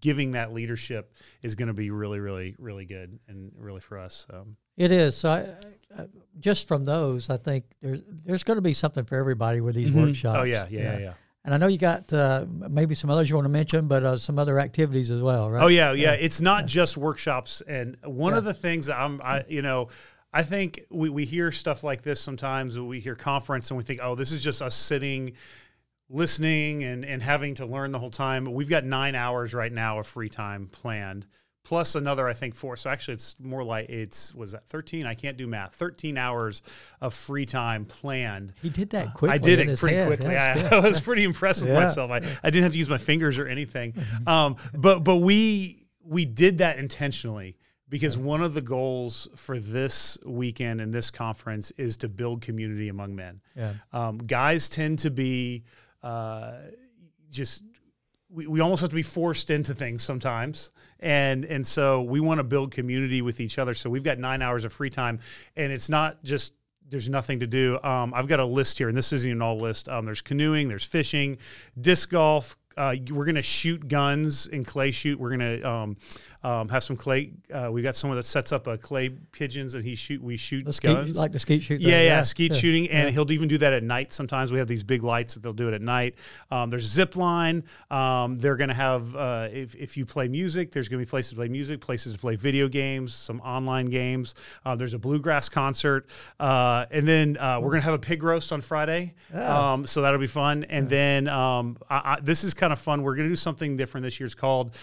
giving 0.00 0.30
that 0.30 0.52
leadership 0.52 1.12
is 1.42 1.56
going 1.56 1.66
to 1.68 1.74
be 1.74 1.90
really 1.90 2.20
really 2.20 2.54
really 2.58 2.84
good 2.86 3.18
and 3.28 3.52
really 3.58 3.80
for 3.80 3.98
us. 3.98 4.26
Um, 4.32 4.56
It 4.76 4.90
is. 4.92 5.16
So, 5.16 5.28
I, 5.30 6.00
I, 6.00 6.06
just 6.40 6.68
from 6.68 6.84
those, 6.84 7.28
I 7.28 7.36
think 7.36 7.64
there's 7.82 8.02
there's 8.24 8.44
going 8.44 8.56
to 8.56 8.62
be 8.62 8.72
something 8.72 9.04
for 9.04 9.18
everybody 9.18 9.60
with 9.60 9.74
these 9.74 9.92
workshops. 9.92 10.38
oh 10.38 10.44
yeah, 10.44 10.66
yeah, 10.70 10.80
yeah. 10.80 10.98
yeah. 10.98 11.14
And 11.44 11.52
I 11.52 11.58
know 11.58 11.66
you 11.66 11.76
got 11.78 12.10
uh, 12.12 12.46
maybe 12.48 12.94
some 12.94 13.10
others 13.10 13.28
you 13.28 13.34
want 13.36 13.44
to 13.44 13.50
mention, 13.50 13.86
but 13.86 14.02
uh, 14.02 14.16
some 14.16 14.38
other 14.38 14.58
activities 14.58 15.10
as 15.10 15.20
well, 15.20 15.50
right? 15.50 15.62
Oh 15.62 15.66
yeah, 15.66 15.92
yeah. 15.92 16.12
It's 16.12 16.40
not 16.40 16.64
just 16.66 16.96
workshops. 16.96 17.60
And 17.66 17.96
one 18.02 18.32
Yeah. 18.32 18.38
of 18.38 18.44
the 18.44 18.54
things 18.54 18.88
I'm, 18.88 19.20
I, 19.22 19.44
you 19.48 19.60
know, 19.60 19.88
I 20.32 20.42
think 20.42 20.80
we, 20.90 21.10
we 21.10 21.26
hear 21.26 21.52
stuff 21.52 21.84
like 21.84 22.00
this 22.02 22.18
sometimes. 22.20 22.78
We 22.78 22.98
hear 22.98 23.14
conference 23.14 23.70
and 23.70 23.76
we 23.76 23.84
think, 23.84 24.00
oh, 24.02 24.14
this 24.14 24.32
is 24.32 24.42
just 24.42 24.62
us 24.62 24.74
sitting, 24.74 25.34
listening, 26.08 26.82
and 26.84 27.04
and 27.04 27.22
having 27.22 27.54
to 27.56 27.66
learn 27.66 27.92
the 27.92 27.98
whole 27.98 28.10
time. 28.10 28.44
We've 28.46 28.68
got 28.68 28.84
nine 28.84 29.14
hours 29.14 29.54
right 29.54 29.72
now 29.72 29.98
of 29.98 30.06
free 30.06 30.28
time 30.28 30.68
planned. 30.68 31.26
Plus 31.64 31.94
another, 31.94 32.28
I 32.28 32.34
think 32.34 32.54
four. 32.54 32.76
So 32.76 32.90
actually, 32.90 33.14
it's 33.14 33.40
more 33.40 33.64
like 33.64 33.88
it's 33.88 34.34
was 34.34 34.52
that 34.52 34.66
thirteen? 34.66 35.06
I 35.06 35.14
can't 35.14 35.36
do 35.38 35.46
math. 35.46 35.74
Thirteen 35.74 36.18
hours 36.18 36.60
of 37.00 37.14
free 37.14 37.46
time 37.46 37.86
planned. 37.86 38.52
He 38.60 38.68
did 38.68 38.90
that 38.90 39.14
quickly. 39.14 39.34
I 39.34 39.38
did 39.38 39.60
it 39.60 39.78
pretty 39.78 39.96
head. 39.96 40.06
quickly. 40.08 40.36
I. 40.36 40.68
I 40.76 40.78
was 40.80 41.00
pretty 41.00 41.24
impressed 41.24 41.62
with 41.62 41.72
Yeah. 41.72 41.80
myself. 41.84 42.10
I, 42.10 42.16
I 42.16 42.50
didn't 42.50 42.64
have 42.64 42.72
to 42.72 42.78
use 42.78 42.88
my 42.90 42.98
fingers 42.98 43.38
or 43.38 43.48
anything. 43.48 43.94
Um, 44.26 44.56
but 44.74 45.00
but 45.04 45.16
we 45.16 45.86
we 46.04 46.26
did 46.26 46.58
that 46.58 46.78
intentionally 46.78 47.56
because 47.88 48.18
one 48.18 48.42
of 48.42 48.52
the 48.52 48.60
goals 48.60 49.28
for 49.36 49.58
this 49.58 50.18
weekend 50.26 50.82
and 50.82 50.92
this 50.92 51.10
conference 51.10 51.70
is 51.78 51.96
to 51.98 52.08
build 52.10 52.42
community 52.42 52.88
among 52.90 53.14
men. 53.16 53.40
Yeah. 53.56 53.72
Um, 53.92 54.18
guys 54.18 54.68
tend 54.68 54.98
to 55.00 55.10
be 55.10 55.64
uh, 56.02 56.56
just 57.30 57.62
we, 58.34 58.46
we 58.46 58.60
almost 58.60 58.80
have 58.80 58.90
to 58.90 58.96
be 58.96 59.02
forced 59.02 59.50
into 59.50 59.74
things 59.74 60.02
sometimes. 60.02 60.70
And 61.00 61.44
and 61.44 61.66
so 61.66 62.02
we 62.02 62.20
want 62.20 62.38
to 62.38 62.44
build 62.44 62.72
community 62.72 63.22
with 63.22 63.40
each 63.40 63.58
other. 63.58 63.74
So 63.74 63.88
we've 63.88 64.02
got 64.02 64.18
nine 64.18 64.42
hours 64.42 64.64
of 64.64 64.72
free 64.72 64.90
time 64.90 65.20
and 65.56 65.72
it's 65.72 65.88
not 65.88 66.22
just 66.24 66.52
there's 66.90 67.08
nothing 67.08 67.40
to 67.40 67.46
do. 67.46 67.78
Um, 67.82 68.12
i've 68.14 68.26
got 68.26 68.40
a 68.40 68.44
list 68.44 68.78
here 68.78 68.88
and 68.88 68.96
this 68.96 69.12
isn't 69.12 69.28
even 69.28 69.42
all 69.42 69.56
list. 69.56 69.88
Um, 69.88 70.04
there's 70.04 70.22
canoeing 70.22 70.68
there's 70.68 70.84
fishing 70.84 71.38
disc 71.80 72.10
golf. 72.10 72.56
Uh, 72.76 72.96
we're 73.12 73.24
going 73.24 73.36
to 73.36 73.42
shoot 73.42 73.86
guns 73.86 74.48
and 74.48 74.66
clay 74.66 74.90
shoot 74.90 75.18
we're 75.20 75.36
going 75.36 75.60
to 75.60 75.68
um, 75.68 75.96
um, 76.44 76.68
have 76.68 76.84
some 76.84 76.96
clay 76.96 77.32
uh, 77.52 77.68
we 77.72 77.82
got 77.82 77.96
someone 77.96 78.16
that 78.16 78.22
sets 78.24 78.52
up 78.52 78.66
a 78.68 78.78
clay 78.78 79.08
pigeons 79.32 79.74
and 79.74 79.82
he 79.84 79.94
shoot 79.96 80.22
we 80.22 80.36
shoot 80.36 80.64
The 80.64 80.72
skeet, 80.72 80.94
guns 80.94 81.18
like 81.18 81.32
the 81.32 81.38
skeet 81.38 81.62
shoot. 81.62 81.80
yeah, 81.80 81.90
thing. 81.96 82.04
yeah, 82.06 82.22
skeet 82.22 82.52
yeah. 82.52 82.58
shooting, 82.58 82.90
and 82.90 83.06
Yeah. 83.08 83.10
he'll 83.12 83.32
even 83.32 83.48
do 83.48 83.58
that 83.58 83.72
at 83.72 83.82
night. 83.82 84.12
Sometimes 84.12 84.52
we 84.52 84.58
have 84.58 84.68
these 84.68 84.82
big 84.84 85.02
lights 85.02 85.34
that 85.34 85.42
they'll 85.42 85.52
do 85.52 85.66
it 85.68 85.74
at 85.74 85.82
night. 85.82 86.14
Um, 86.50 86.70
there's 86.70 86.84
zip 86.84 87.16
line. 87.16 87.64
Um, 87.90 88.36
they're 88.36 88.56
going 88.56 88.68
to 88.68 88.74
have 88.74 89.16
uh, 89.16 89.48
if 89.52 89.74
if 89.74 89.96
you 89.96 90.04
play 90.06 90.28
music, 90.28 90.70
there's 90.70 90.88
going 90.88 91.00
to 91.00 91.06
be 91.06 91.10
places 91.10 91.30
to 91.30 91.36
play 91.36 91.48
music, 91.48 91.80
places 91.80 92.12
to 92.12 92.18
play 92.18 92.36
video 92.36 92.68
games, 92.68 93.14
some 93.14 93.40
online 93.40 93.86
games. 93.86 94.34
Uh, 94.64 94.76
there's 94.76 94.94
a 94.94 94.98
bluegrass 94.98 95.48
concert, 95.48 96.06
uh, 96.40 96.84
and 96.90 97.08
then 97.08 97.36
uh, 97.38 97.58
we're 97.60 97.70
going 97.70 97.80
to 97.80 97.84
have 97.86 97.94
a 97.94 97.98
pig 97.98 98.22
roast 98.22 98.52
on 98.52 98.60
Friday. 98.60 99.14
Um, 99.32 99.86
so 99.86 100.02
that'll 100.02 100.20
be 100.20 100.26
fun. 100.26 100.64
And 100.64 100.88
then 100.88 101.28
um, 101.28 101.78
I, 101.88 102.16
I, 102.16 102.18
this 102.22 102.44
is 102.44 102.52
kind 102.54 102.72
of 102.72 102.78
fun. 102.78 103.02
We're 103.02 103.14
going 103.16 103.28
to 103.28 103.32
do 103.32 103.36
something 103.36 103.76
different 103.76 104.04
this 104.04 104.20
year. 104.20 104.26
It's 104.26 104.34
called 104.34 104.74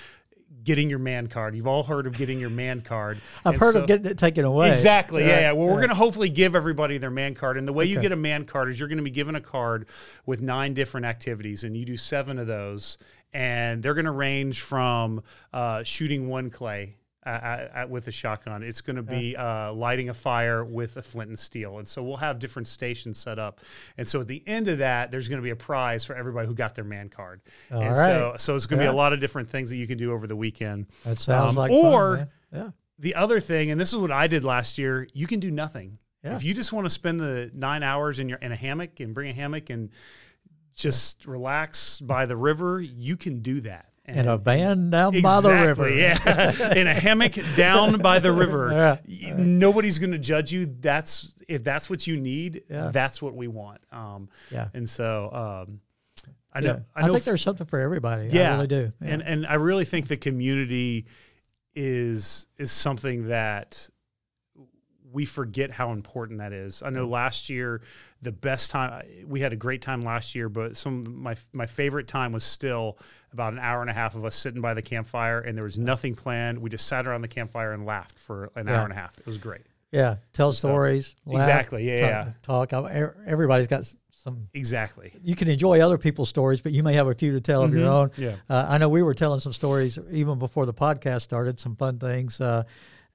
getting 0.64 0.90
your 0.90 1.00
man 1.00 1.28
card. 1.28 1.56
You've 1.56 1.68
all 1.68 1.84
heard 1.84 2.06
of 2.08 2.14
getting 2.18 2.40
your 2.40 2.50
man 2.50 2.82
card. 2.82 3.18
I've 3.46 3.54
And 3.54 3.62
heard 3.62 3.74
so- 3.74 3.82
of 3.82 3.88
getting 3.88 4.06
it 4.06 4.18
taken 4.18 4.46
away. 4.46 4.70
Exactly. 4.70 5.24
Yeah. 5.24 5.30
Yeah, 5.30 5.40
yeah. 5.40 5.52
Well, 5.54 5.68
we're 5.68 5.78
going 5.78 5.90
to 5.90 5.96
hopefully 5.96 6.30
give 6.30 6.56
everybody 6.56 6.98
their 6.98 7.10
man 7.12 7.36
card. 7.36 7.58
And 7.58 7.68
the 7.68 7.74
way 7.74 7.86
you 7.86 8.00
get 8.00 8.12
a 8.12 8.16
man 8.18 8.46
card 8.46 8.70
is 8.70 8.80
you're 8.80 8.88
going 8.90 8.98
to 8.98 9.04
be 9.04 9.10
given 9.10 9.36
a 9.36 9.42
card 9.42 9.88
with 10.26 10.42
nine 10.42 10.74
different 10.74 11.06
activities, 11.06 11.64
and 11.64 11.76
you 11.76 11.86
do 11.86 11.98
seven 11.98 12.38
of 12.40 12.48
those. 12.48 12.98
And 13.34 13.82
they're 13.82 13.94
going 13.94 14.06
to 14.06 14.12
range 14.12 14.62
from 14.62 15.24
uh, 15.54 15.84
shooting 15.84 16.28
one 16.28 16.50
clay. 16.50 16.96
Uh, 17.24 17.30
uh, 17.30 17.86
with 17.88 18.08
a 18.08 18.12
shotgun, 18.12 18.64
it's 18.64 18.82
going 18.82 18.96
to 18.96 19.04
be 19.04 19.36
uh, 19.36 19.72
lighting 19.74 20.10
a 20.10 20.14
fire 20.14 20.66
with 20.66 20.98
a 20.98 21.04
flint 21.04 21.30
and 21.30 21.38
steel, 21.38 21.78
and 21.78 21.88
so 21.88 22.02
we'll 22.02 22.18
have 22.18 22.40
different 22.40 22.68
stations 22.68 23.20
set 23.20 23.38
up. 23.38 23.62
And 23.96 24.08
so 24.08 24.22
at 24.22 24.28
the 24.28 24.42
end 24.48 24.68
of 24.68 24.80
that, 24.80 25.12
there's 25.12 25.28
going 25.30 25.38
to 25.38 25.44
be 25.44 25.52
a 25.52 25.56
prize 25.56 26.04
for 26.04 26.16
everybody 26.16 26.48
who 26.48 26.56
got 26.56 26.74
their 26.74 26.84
man 26.84 27.10
card. 27.10 27.42
All 27.72 27.80
and 27.80 27.96
so, 27.96 28.30
right. 28.32 28.42
so 28.42 28.56
it's 28.56 28.66
going 28.66 28.80
to 28.80 28.86
Yeah. 28.86 28.90
be 28.92 28.96
a 28.96 28.98
lot 28.98 29.14
of 29.14 29.20
different 29.20 29.52
things 29.52 29.70
that 29.70 29.78
you 29.78 29.86
can 29.86 30.00
do 30.00 30.12
over 30.12 30.26
the 30.26 30.36
weekend. 30.36 30.88
That 31.06 31.20
sounds 31.20 31.52
Um, 31.52 31.56
like 31.58 31.70
or- 31.72 32.18
fun, 32.18 32.30
yeah. 32.52 32.70
The 32.98 33.14
other 33.14 33.40
thing, 33.40 33.70
and 33.70 33.80
this 33.80 33.90
is 33.92 33.98
what 33.98 34.12
I 34.12 34.26
did 34.26 34.44
last 34.44 34.80
year, 34.80 35.08
you 35.14 35.28
can 35.28 35.40
do 35.40 35.52
nothing. 35.52 36.00
Yeah. 36.24 36.36
If 36.38 36.44
you 36.44 36.56
just 36.56 36.74
want 36.74 36.86
to 36.86 36.90
spend 36.90 37.20
the 37.20 37.52
nine 37.54 37.84
hours 37.84 38.18
in 38.18 38.30
your 38.30 38.40
in 38.40 38.52
a 38.52 38.56
hammock 38.56 39.00
and 39.00 39.14
bring 39.14 39.30
a 39.30 39.34
hammock 39.34 39.70
and 39.70 39.92
just 40.76 41.28
relax 41.28 42.00
by 42.00 42.26
the 42.26 42.36
river, 42.38 42.82
you 42.82 43.16
can 43.18 43.42
do 43.42 43.60
that. 43.62 43.91
And 44.14 44.30
a 44.30 44.38
van 44.38 44.90
down 44.90 45.16
exactly, 45.16 45.22
by 45.22 45.42
the 45.58 45.66
river. 45.68 45.90
yeah, 45.90 46.72
in 46.76 46.88
a 46.88 46.94
hammock 46.94 47.34
down 47.56 48.00
by 48.00 48.20
the 48.20 48.32
river. 48.32 49.00
Yeah. 49.08 49.34
Nobody's 49.38 50.00
going 50.00 50.12
to 50.12 50.18
judge 50.20 50.52
you. 50.52 50.66
That's 50.66 51.34
if 51.48 51.64
that's 51.64 51.90
what 51.90 52.06
you 52.08 52.18
need. 52.18 52.64
Yeah. 52.70 52.92
That's 52.92 53.22
what 53.22 53.36
we 53.36 53.48
want. 53.48 53.82
Um, 53.92 54.30
Yeah. 54.52 54.70
and 54.74 54.90
so 54.90 55.30
um, 55.68 55.82
I 56.54 56.60
know. 56.62 56.68
Yeah. 56.74 56.80
I 56.96 57.02
know. 57.02 57.08
think 57.14 57.18
f- 57.22 57.26
there's 57.26 57.42
something 57.42 57.68
for 57.68 57.80
everybody. 57.80 58.30
yeah, 58.32 58.52
I 58.52 58.56
really 58.56 58.68
do. 58.68 58.94
And 59.02 59.22
and 59.24 59.46
I 59.48 59.56
really 59.56 59.86
think 59.86 60.08
the 60.08 60.18
community 60.18 61.06
is 61.76 62.48
is 62.58 62.72
something 62.72 63.24
that 63.30 63.90
we 65.12 65.26
forget 65.26 65.72
how 65.72 65.92
important 65.92 66.40
that 66.40 66.54
is. 66.54 66.82
I 66.82 66.90
know 66.90 67.08
last 67.08 67.50
year, 67.50 67.82
the 68.22 68.32
best 68.32 68.72
time 68.72 69.04
we 69.28 69.42
had 69.42 69.52
a 69.54 69.56
great 69.56 69.82
time 69.82 70.02
last 70.02 70.36
year, 70.36 70.48
but 70.50 70.78
some 70.78 71.22
my 71.22 71.36
my 71.54 71.66
favorite 71.66 72.08
time 72.08 72.32
was 72.32 72.44
still 72.44 72.98
about 73.34 73.54
an 73.54 73.60
hour 73.60 73.82
and 73.82 73.90
a 73.90 73.94
half 73.94 74.16
of 74.16 74.24
us 74.26 74.36
sitting 74.36 74.62
by 74.62 74.74
the 74.74 74.82
campfire, 74.82 75.40
and 75.40 75.58
there 75.58 75.66
was 75.66 75.78
nothing 75.78 76.16
planned. 76.16 76.60
We 76.60 76.70
just 76.70 76.88
sat 76.88 77.08
around 77.08 77.22
the 77.22 77.28
campfire 77.28 77.74
and 77.74 77.86
laughed 77.86 78.18
for 78.20 78.52
an 78.56 78.68
Yeah. 78.68 78.78
hour 78.78 78.84
and 78.84 78.94
a 78.94 78.96
half. 78.96 79.18
It 79.20 79.26
was 79.26 79.38
great. 79.38 79.62
Yeah, 79.92 80.18
tell 80.34 80.54
stories. 80.54 81.16
laugh, 81.26 81.42
Exactly, 81.42 81.86
yeah, 81.88 82.24
talk, 82.44 82.72
yeah. 82.72 82.82
Talk. 82.82 83.16
Everybody's 83.26 83.68
got 83.68 83.84
some. 84.12 84.48
Exactly. 84.54 85.12
You 85.24 85.36
can 85.36 85.50
enjoy 85.50 85.82
other 85.82 85.98
people's 85.98 86.30
stories, 86.30 86.62
but 86.62 86.72
you 86.72 86.84
may 86.84 86.94
have 86.94 87.08
a 87.08 87.16
few 87.16 87.34
to 87.34 87.42
tell 87.42 87.64
of 87.64 87.74
your 87.74 87.88
Mhm, 87.88 87.92
own. 87.92 88.12
yeah. 88.18 88.36
Uh, 88.50 88.68
I 88.70 88.78
know 88.78 88.88
we 88.88 89.02
were 89.02 89.14
telling 89.16 89.40
some 89.42 89.52
stories 89.52 90.00
even 90.12 90.40
before 90.40 90.66
the 90.66 90.74
podcast 90.74 91.22
started. 91.24 91.60
Some 91.60 91.76
fun 91.76 91.98
things 92.00 92.40
uh, 92.40 92.64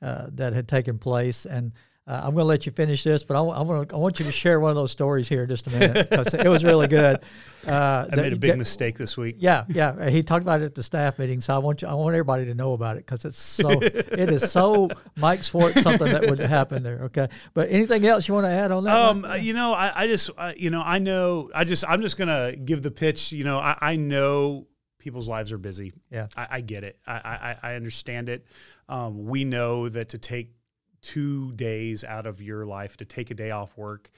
uh, 0.06 0.26
that 0.34 0.52
had 0.52 0.68
taken 0.68 0.98
place, 0.98 1.46
and 1.46 1.72
uh, 2.06 2.20
I'm 2.22 2.34
going 2.34 2.36
to 2.36 2.44
let 2.44 2.64
you 2.64 2.70
finish 2.70 3.02
this, 3.02 3.24
but 3.24 3.36
I, 3.36 3.40
wa- 3.40 3.58
I, 3.58 3.62
want 3.62 3.92
I 3.92 3.96
want 3.96 4.20
you 4.20 4.24
to 4.26 4.30
share 4.30 4.60
one 4.60 4.70
of 4.70 4.76
those 4.76 4.92
stories 4.92 5.28
here 5.28 5.42
in 5.42 5.48
just 5.48 5.66
a 5.66 5.70
minute 5.70 6.08
because 6.08 6.32
it 6.32 6.46
was 6.46 6.64
really 6.64 6.86
good. 6.86 7.20
Uh, 7.66 8.06
I 8.12 8.14
made 8.14 8.32
a 8.32 8.36
big 8.36 8.56
mistake 8.56 8.96
this 8.96 9.16
week. 9.16 9.38
Yeah, 9.40 9.64
yeah. 9.66 10.08
He 10.08 10.22
talked 10.22 10.42
about 10.42 10.62
it 10.62 10.66
at 10.66 10.76
the 10.76 10.84
staff 10.84 11.18
meeting, 11.18 11.40
so 11.40 11.52
I 11.52 11.58
want 11.58 11.82
you, 11.82 11.88
I 11.88 11.94
want 11.94 12.14
everybody 12.14 12.44
to 12.44 12.54
know 12.54 12.74
about 12.74 12.96
it 12.96 13.04
because 13.04 13.24
it's 13.24 13.40
so 13.40 13.68
it 13.82 14.30
is 14.30 14.52
so 14.52 14.88
Mike 15.16 15.42
Swartz 15.42 15.82
something 15.82 16.06
that 16.06 16.30
would 16.30 16.38
happen 16.38 16.84
there. 16.84 17.00
Okay, 17.06 17.26
but 17.54 17.68
anything 17.68 18.06
else 18.06 18.28
you 18.28 18.34
want 18.34 18.44
to 18.44 18.52
add 18.52 18.70
on 18.70 18.84
that? 18.84 18.96
Um, 18.96 19.22
one? 19.22 19.30
uh, 19.32 19.34
you 19.34 19.52
know, 19.52 19.72
I, 19.72 20.02
I 20.02 20.06
just, 20.06 20.30
uh, 20.38 20.52
you 20.56 20.70
know, 20.70 20.80
I 20.80 21.00
know, 21.00 21.50
I 21.52 21.64
just, 21.64 21.84
I'm 21.88 22.02
just 22.02 22.16
gonna 22.16 22.54
give 22.54 22.82
the 22.82 22.92
pitch. 22.92 23.32
You 23.32 23.42
know, 23.42 23.58
I, 23.58 23.76
I 23.80 23.96
know 23.96 24.68
people's 25.06 25.28
lives 25.28 25.52
are 25.52 25.58
busy. 25.58 25.92
Yeah. 26.10 26.26
I, 26.36 26.48
I 26.50 26.60
get 26.62 26.82
it. 26.82 26.98
I, 27.06 27.56
I, 27.62 27.70
I 27.70 27.74
understand 27.76 28.28
it. 28.28 28.44
Um, 28.88 29.26
we 29.26 29.44
know 29.44 29.88
that 29.88 30.10
to 30.10 30.18
take 30.18 30.52
two 31.02 31.52
days 31.52 32.04
out 32.04 32.26
of 32.26 32.40
your 32.42 32.66
life, 32.66 32.96
to 32.98 33.04
take 33.04 33.30
a 33.30 33.34
day 33.34 33.50
off 33.50 33.76
work, 33.76 34.10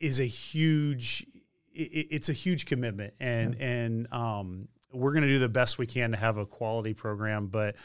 is 0.00 0.20
a 0.20 0.24
huge. 0.24 1.26
It, 1.74 2.08
it's 2.10 2.28
a 2.28 2.32
huge 2.32 2.66
commitment, 2.66 3.14
and 3.20 3.54
and 3.60 4.12
um, 4.12 4.68
we're 4.92 5.12
gonna 5.12 5.26
do 5.26 5.38
the 5.38 5.48
best 5.48 5.78
we 5.78 5.86
can 5.86 6.10
to 6.12 6.16
have 6.16 6.36
a 6.38 6.46
quality 6.46 6.94
program, 6.94 7.46
but. 7.48 7.76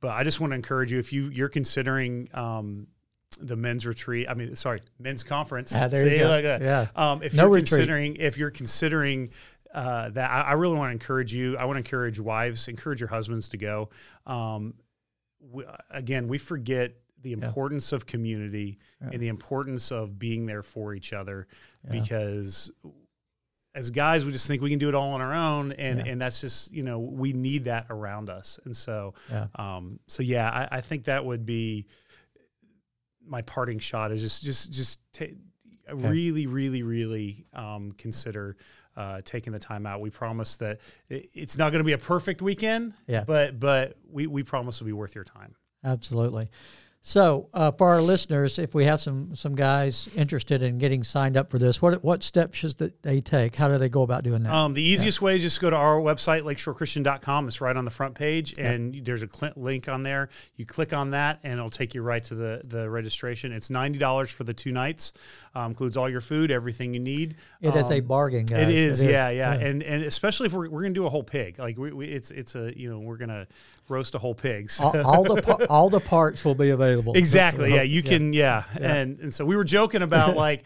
But 0.00 0.10
I 0.10 0.22
just 0.22 0.38
want 0.38 0.50
to 0.50 0.54
encourage 0.56 0.92
you 0.92 0.98
if 0.98 1.14
you 1.14 1.30
you're 1.30 1.48
considering 1.48 2.28
um, 2.34 2.88
the 3.40 3.56
men's 3.56 3.86
retreat. 3.86 4.26
I 4.28 4.34
mean, 4.34 4.54
sorry, 4.54 4.80
men's 4.98 5.22
conference. 5.22 5.72
Ah, 5.74 5.88
there 5.88 6.06
you 6.06 6.18
go. 6.18 6.28
like. 6.28 6.44
Yeah. 6.44 6.88
Um, 6.94 7.22
if 7.22 7.32
No 7.32 7.44
you're 7.44 7.52
retreat. 7.52 7.68
considering, 7.70 8.16
if 8.16 8.36
you're 8.36 8.50
considering 8.50 9.30
uh, 9.72 10.10
that, 10.10 10.30
I, 10.30 10.40
I 10.42 10.52
really 10.54 10.76
want 10.76 10.90
to 10.90 10.92
encourage 10.92 11.32
you. 11.32 11.56
I 11.56 11.64
want 11.64 11.76
to 11.76 11.78
encourage 11.78 12.20
wives, 12.20 12.68
encourage 12.68 13.00
your 13.00 13.08
husbands 13.08 13.48
to 13.50 13.56
go. 13.56 13.88
Um, 14.26 14.74
we, 15.50 15.64
again, 15.90 16.28
we 16.28 16.38
forget 16.38 16.92
the 17.22 17.32
importance 17.32 17.92
of 17.92 18.04
community 18.06 18.78
and 19.00 19.20
the 19.22 19.28
importance 19.28 19.90
of 19.90 20.18
being 20.18 20.44
there 20.46 20.62
for 20.62 20.94
each 20.94 21.12
other 21.14 21.46
because 21.90 22.70
as 23.74 23.90
guys 23.90 24.24
we 24.24 24.30
just 24.30 24.46
think 24.46 24.60
we 24.62 24.70
can 24.70 24.78
do 24.78 24.88
it 24.90 24.94
all 24.94 25.12
on 25.12 25.20
our 25.22 25.32
own 25.34 25.72
and 25.72 25.98
Yeah. 26.00 26.12
and 26.12 26.20
that's 26.20 26.40
just 26.40 26.70
you 26.70 26.82
know 26.82 26.98
we 26.98 27.32
need 27.32 27.64
that 27.64 27.86
around 27.90 28.28
us. 28.30 28.60
And 28.64 28.76
so 28.76 29.14
Yeah. 29.30 29.46
um 29.54 29.98
so 30.06 30.22
yeah 30.22 30.50
I, 30.50 30.76
I 30.76 30.80
think 30.82 31.04
that 31.04 31.24
would 31.24 31.46
be 31.46 31.86
my 33.26 33.40
parting 33.42 33.78
shot 33.78 34.12
is 34.12 34.20
just 34.20 34.42
just 34.44 34.70
just 34.72 35.00
ta- 35.12 35.34
really 35.92 36.46
really 36.46 36.82
really 36.82 37.46
um 37.54 37.92
consider 37.92 38.56
uh, 38.96 39.20
taking 39.24 39.52
the 39.52 39.58
time 39.58 39.86
out. 39.86 40.00
We 40.00 40.10
promise 40.10 40.56
that 40.56 40.80
it's 41.08 41.56
not 41.58 41.70
going 41.72 41.80
to 41.80 41.84
be 41.84 41.92
a 41.92 41.98
perfect 41.98 42.42
weekend, 42.42 42.94
Yeah. 43.06 43.24
but 43.24 43.58
but 43.60 43.96
we, 44.10 44.26
we 44.26 44.42
promise 44.42 44.76
it'll 44.76 44.86
be 44.86 44.92
worth 44.92 45.14
your 45.14 45.24
time. 45.24 45.54
Absolutely. 45.82 46.48
So, 47.08 47.50
uh, 47.52 47.70
for 47.70 47.90
our 47.90 48.00
listeners, 48.00 48.58
if 48.58 48.74
we 48.74 48.86
have 48.86 48.98
some 48.98 49.34
some 49.34 49.54
guys 49.54 50.08
interested 50.16 50.62
in 50.62 50.78
getting 50.78 51.04
signed 51.04 51.36
up 51.36 51.50
for 51.50 51.58
this, 51.58 51.82
what 51.82 52.02
what 52.02 52.22
steps 52.22 52.56
should 52.56 52.78
they 53.02 53.20
take? 53.20 53.56
How 53.56 53.68
do 53.68 53.76
they 53.76 53.90
go 53.90 54.00
about 54.00 54.24
doing 54.24 54.42
that? 54.44 54.50
Um, 54.54 54.72
the 54.72 54.82
easiest 54.82 55.20
way 55.20 55.36
is 55.36 55.42
just 55.42 55.60
go 55.60 55.68
to 55.68 55.76
our 55.76 55.98
website, 55.98 56.44
lakeshorechristian.com. 56.44 57.46
It's 57.48 57.60
right 57.60 57.76
on 57.76 57.84
the 57.84 57.90
front 57.90 58.14
page, 58.14 58.54
and 58.56 59.04
there's 59.04 59.22
a 59.22 59.28
cl- 59.30 59.52
link 59.54 59.86
on 59.86 60.02
there. 60.02 60.30
You 60.56 60.64
click 60.64 60.94
on 60.94 61.10
that, 61.10 61.40
and 61.44 61.52
it'll 61.52 61.68
take 61.68 61.94
you 61.94 62.00
right 62.00 62.24
to 62.24 62.34
the, 62.34 62.62
the 62.66 62.88
registration. 62.88 63.52
It's 63.52 63.68
$90 63.68 64.32
for 64.32 64.44
the 64.44 64.54
two 64.54 64.72
nights, 64.72 65.12
um, 65.54 65.72
includes 65.72 65.98
all 65.98 66.08
your 66.08 66.22
food, 66.22 66.50
everything 66.50 66.94
you 66.94 67.00
need. 67.00 67.36
it 67.60 67.76
is 67.76 67.90
a 67.90 67.98
Um, 67.98 68.04
bargain, 68.06 68.46
guys. 68.46 68.66
It 68.66 68.74
is, 68.74 69.02
yeah, 69.02 69.28
yeah, 69.28 69.52
and 69.52 69.82
and 69.82 70.04
especially 70.04 70.46
if 70.46 70.54
we're, 70.54 70.70
we're 70.70 70.80
gonna 70.80 70.94
do 70.94 71.04
a 71.04 71.10
whole 71.10 71.22
pig, 71.22 71.58
like 71.58 71.76
we, 71.76 71.92
we 71.92 72.06
it's 72.06 72.30
it's 72.30 72.54
a 72.54 72.72
you 72.74 72.88
know 72.88 72.98
we're 73.00 73.18
gonna 73.18 73.46
roast 73.90 74.14
a 74.14 74.18
whole 74.18 74.34
pig. 74.34 74.70
So- 74.70 74.84
all, 74.84 75.04
all 75.04 75.24
the 75.24 75.66
all 75.68 75.90
the 75.90 76.00
parts 76.00 76.46
will 76.46 76.54
be 76.54 76.70
available. 76.70 76.93
Exactly. 77.14 77.74
Yeah, 77.74 77.82
you 77.82 78.02
Yeah. 78.04 78.10
can. 78.10 78.32
Yeah. 78.32 78.64
and 78.80 79.18
and 79.20 79.34
so 79.34 79.44
we 79.44 79.56
were 79.56 79.64
joking 79.64 80.02
about 80.02 80.36
like, 80.46 80.64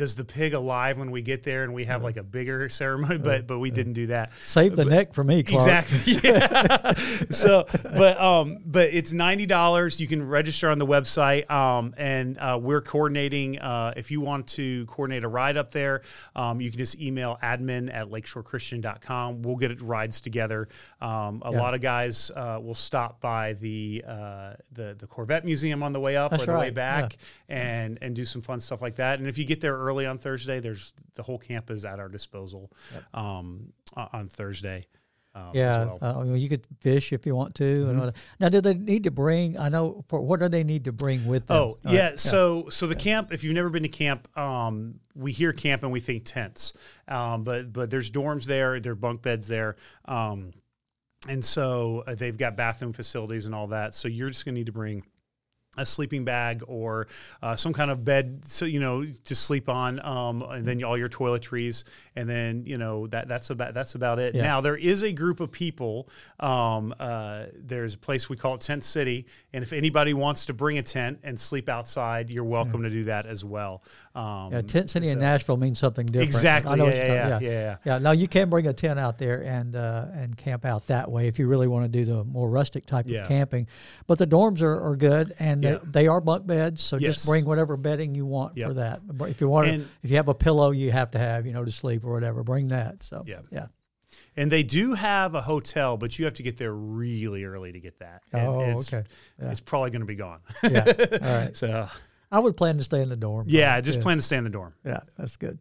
does 0.00 0.14
the 0.14 0.24
pig 0.24 0.54
alive 0.54 0.96
when 0.96 1.10
we 1.10 1.20
get 1.20 1.42
there 1.42 1.62
and 1.62 1.74
we 1.74 1.84
have 1.84 2.02
like 2.02 2.16
a 2.16 2.22
bigger 2.22 2.68
ceremony? 2.80 3.18
But 3.18 3.46
but 3.46 3.58
we 3.58 3.70
didn't 3.70 3.92
do 3.92 4.06
that. 4.06 4.32
Save 4.42 4.74
the 4.74 4.86
neck 4.86 5.12
for 5.12 5.22
me, 5.22 5.42
Clark. 5.42 5.60
Exactly. 5.84 6.14
Yeah. 6.30 6.92
so, 7.30 7.66
but 7.82 8.18
um, 8.20 8.58
but 8.64 8.88
it's 8.94 9.12
ninety 9.12 9.44
dollars. 9.46 10.00
You 10.00 10.06
can 10.06 10.26
register 10.26 10.70
on 10.70 10.78
the 10.78 10.86
website, 10.86 11.50
um, 11.50 11.94
and 11.98 12.38
uh, 12.38 12.58
we're 12.60 12.80
coordinating. 12.80 13.58
Uh, 13.58 13.92
if 13.96 14.10
you 14.10 14.20
want 14.22 14.46
to 14.48 14.86
coordinate 14.86 15.24
a 15.24 15.28
ride 15.28 15.56
up 15.58 15.70
there, 15.72 16.00
um, 16.34 16.60
you 16.62 16.70
can 16.70 16.78
just 16.78 16.98
email 16.98 17.38
admin 17.42 17.92
at 17.94 18.08
lakeshorechristian.com. 18.10 19.42
We'll 19.42 19.56
get 19.56 19.70
it 19.70 19.80
rides 19.82 20.20
together. 20.20 20.68
Um, 21.00 21.42
a 21.44 21.52
Yeah. 21.52 21.60
lot 21.60 21.74
of 21.74 21.80
guys 21.80 22.30
uh, 22.34 22.58
will 22.62 22.74
stop 22.74 23.20
by 23.20 23.52
the 23.54 24.02
uh, 24.06 24.52
the 24.72 24.94
the 24.98 25.06
Corvette 25.06 25.44
Museum 25.44 25.82
on 25.82 25.92
the 25.92 26.00
way 26.00 26.16
up 26.16 26.30
That's 26.30 26.44
or 26.44 26.46
the 26.46 26.52
way 26.52 26.58
right, 26.66 26.74
back, 26.74 27.16
and 27.48 27.98
and 28.00 28.14
do 28.14 28.24
some 28.24 28.40
fun 28.42 28.60
stuff 28.60 28.80
like 28.82 28.96
that. 28.96 29.18
And 29.18 29.28
if 29.28 29.36
you 29.38 29.44
get 29.44 29.60
there 29.60 29.76
early 29.76 29.89
on 29.98 30.18
Thursday, 30.18 30.60
there's 30.60 30.92
the 31.14 31.22
whole 31.22 31.38
camp 31.38 31.70
is 31.70 31.84
at 31.84 31.98
our 31.98 32.08
disposal 32.08 32.70
um, 33.14 33.72
on 33.94 34.28
Thursday. 34.28 34.86
Um, 35.32 35.50
Yeah, 35.54 35.84
well. 36.00 36.20
uh, 36.20 36.34
you 36.34 36.48
could 36.48 36.66
fish 36.80 37.12
if 37.12 37.24
you 37.24 37.36
want 37.36 37.54
to. 37.56 37.86
Mm-hmm. 37.86 38.08
Now, 38.40 38.48
do 38.48 38.60
they 38.60 38.74
need 38.74 39.04
to 39.04 39.10
bring? 39.10 39.56
I 39.58 39.68
know 39.68 40.04
for 40.08 40.20
what 40.20 40.40
do 40.40 40.48
they 40.48 40.64
need 40.64 40.84
to 40.86 40.92
bring 40.92 41.24
with 41.26 41.46
them? 41.46 41.56
Oh 41.56 41.78
yeah, 41.84 42.12
so 42.16 42.66
so 42.68 42.86
the 42.86 42.96
camp. 42.96 43.32
If 43.32 43.44
you've 43.44 43.54
never 43.54 43.70
been 43.70 43.84
to 43.84 43.88
camp, 43.88 44.26
um, 44.36 44.98
we 45.14 45.30
hear 45.32 45.52
camp 45.52 45.84
and 45.84 45.92
we 45.92 46.00
think 46.00 46.24
tents, 46.24 46.72
um, 47.06 47.44
but 47.44 47.72
but 47.72 47.90
there's 47.90 48.10
dorms 48.10 48.44
there, 48.44 48.80
there 48.80 48.92
are 48.92 48.96
bunk 48.96 49.22
beds 49.22 49.46
there, 49.46 49.76
um, 50.06 50.52
and 51.28 51.44
so 51.44 52.02
uh, 52.08 52.14
they've 52.16 52.36
got 52.36 52.56
bathroom 52.56 52.92
facilities 52.92 53.46
and 53.46 53.54
all 53.54 53.68
that. 53.68 53.94
So 53.94 54.08
you're 54.08 54.30
just 54.30 54.44
gonna 54.44 54.56
need 54.56 54.66
to 54.66 54.72
bring 54.72 55.04
a 55.78 55.86
sleeping 55.86 56.24
bag 56.24 56.62
or 56.66 57.06
uh, 57.42 57.54
some 57.54 57.72
kind 57.72 57.90
of 57.92 58.04
bed, 58.04 58.44
so 58.44 58.64
you 58.64 58.80
know 58.80 59.04
to 59.24 59.34
sleep 59.36 59.68
on, 59.68 60.04
um, 60.04 60.42
and 60.42 60.64
then 60.66 60.82
all 60.82 60.98
your 60.98 61.08
toiletries, 61.08 61.84
and 62.16 62.28
then 62.28 62.64
you 62.66 62.76
know 62.76 63.06
that 63.06 63.28
that's 63.28 63.50
about 63.50 63.72
that's 63.72 63.94
about 63.94 64.18
it. 64.18 64.34
Yeah. 64.34 64.42
Now 64.42 64.60
there 64.60 64.76
is 64.76 65.02
a 65.04 65.12
group 65.12 65.38
of 65.38 65.52
people. 65.52 66.08
Um, 66.40 66.92
uh, 66.98 67.44
there's 67.54 67.94
a 67.94 67.98
place 67.98 68.28
we 68.28 68.36
call 68.36 68.54
it 68.56 68.62
Tent 68.62 68.82
City, 68.82 69.26
and 69.52 69.62
if 69.62 69.72
anybody 69.72 70.12
wants 70.12 70.46
to 70.46 70.52
bring 70.54 70.76
a 70.78 70.82
tent 70.82 71.20
and 71.22 71.38
sleep 71.38 71.68
outside, 71.68 72.30
you're 72.30 72.42
welcome 72.44 72.82
to 72.82 72.90
do 72.90 73.04
that 73.04 73.26
as 73.26 73.44
well. 73.44 73.82
Um, 74.16 74.52
Yeah, 74.52 74.62
tent 74.62 74.90
city 74.90 75.08
in 75.08 75.20
Nashville 75.20 75.56
means 75.56 75.78
something 75.78 76.06
different. 76.06 76.28
Exactly, 76.28 76.72
I 76.72 76.74
know 76.74 76.88
yeah, 76.88 76.94
yeah, 77.06 77.28
yeah, 77.28 77.38
yeah, 77.40 77.76
yeah. 77.84 77.98
No, 77.98 78.10
you 78.10 78.26
can 78.26 78.50
bring 78.50 78.66
a 78.66 78.72
tent 78.72 78.98
out 78.98 79.18
there 79.18 79.44
and 79.44 79.76
uh, 79.76 80.06
and 80.14 80.36
camp 80.36 80.64
out 80.64 80.88
that 80.88 81.08
way 81.10 81.28
if 81.28 81.38
you 81.38 81.46
really 81.46 81.68
want 81.68 81.84
to 81.84 81.88
do 81.88 82.04
the 82.04 82.24
more 82.24 82.50
rustic 82.50 82.86
type 82.86 83.06
Yeah. 83.06 83.20
of 83.22 83.28
camping. 83.28 83.68
But 84.08 84.18
the 84.18 84.26
dorms 84.26 84.62
are, 84.62 84.80
are 84.84 84.96
good 84.96 85.32
and 85.38 85.59
Yeah. 85.62 85.78
they, 85.84 86.02
they 86.02 86.06
are 86.08 86.20
bunk 86.20 86.46
beds, 86.46 86.82
so 86.82 86.96
Yes. 86.96 87.14
just 87.16 87.26
bring 87.26 87.44
whatever 87.44 87.76
bedding 87.76 88.14
you 88.14 88.26
want 88.26 88.58
for 88.58 88.74
that. 88.74 89.00
If 89.20 89.40
you 89.40 89.48
want, 89.48 89.68
And- 89.68 89.88
if 90.02 90.10
you 90.10 90.16
have 90.16 90.28
a 90.28 90.34
pillow, 90.34 90.70
you 90.70 90.90
have 90.92 91.10
to 91.12 91.18
have 91.18 91.46
you 91.46 91.52
know 91.52 91.64
to 91.64 91.70
sleep 91.72 92.04
or 92.04 92.12
whatever. 92.12 92.42
Bring 92.42 92.68
that. 92.68 93.02
So 93.02 93.24
Yeah. 93.26 93.40
yeah. 93.50 93.66
And 94.36 94.50
they 94.50 94.62
do 94.62 94.94
have 94.94 95.34
a 95.34 95.40
hotel, 95.40 95.96
but 95.96 96.18
you 96.18 96.24
have 96.24 96.34
to 96.34 96.42
get 96.42 96.56
there 96.56 96.72
really 96.72 97.44
early 97.44 97.72
to 97.72 97.80
get 97.80 97.98
that. 97.98 98.22
And 98.32 98.46
Oh, 98.48 98.60
it's, 98.78 98.92
okay. 98.92 99.06
Yeah. 99.40 99.50
It's 99.50 99.60
probably 99.60 99.90
going 99.90 100.00
to 100.02 100.06
be 100.06 100.14
gone. 100.14 100.38
Yeah. 100.62 100.84
All 100.86 101.18
right. 101.20 101.56
so 101.56 101.88
I 102.30 102.38
would 102.38 102.56
plan 102.56 102.76
to 102.78 102.84
stay 102.84 103.02
in 103.02 103.08
the 103.08 103.16
dorm. 103.16 103.46
yeah, 103.48 103.80
just 103.80 104.00
plan 104.00 104.18
to 104.18 104.22
stay 104.22 104.36
in 104.36 104.44
the 104.44 104.50
dorm. 104.50 104.72
Yeah, 104.84 105.00
that's 105.18 105.36
good. 105.36 105.58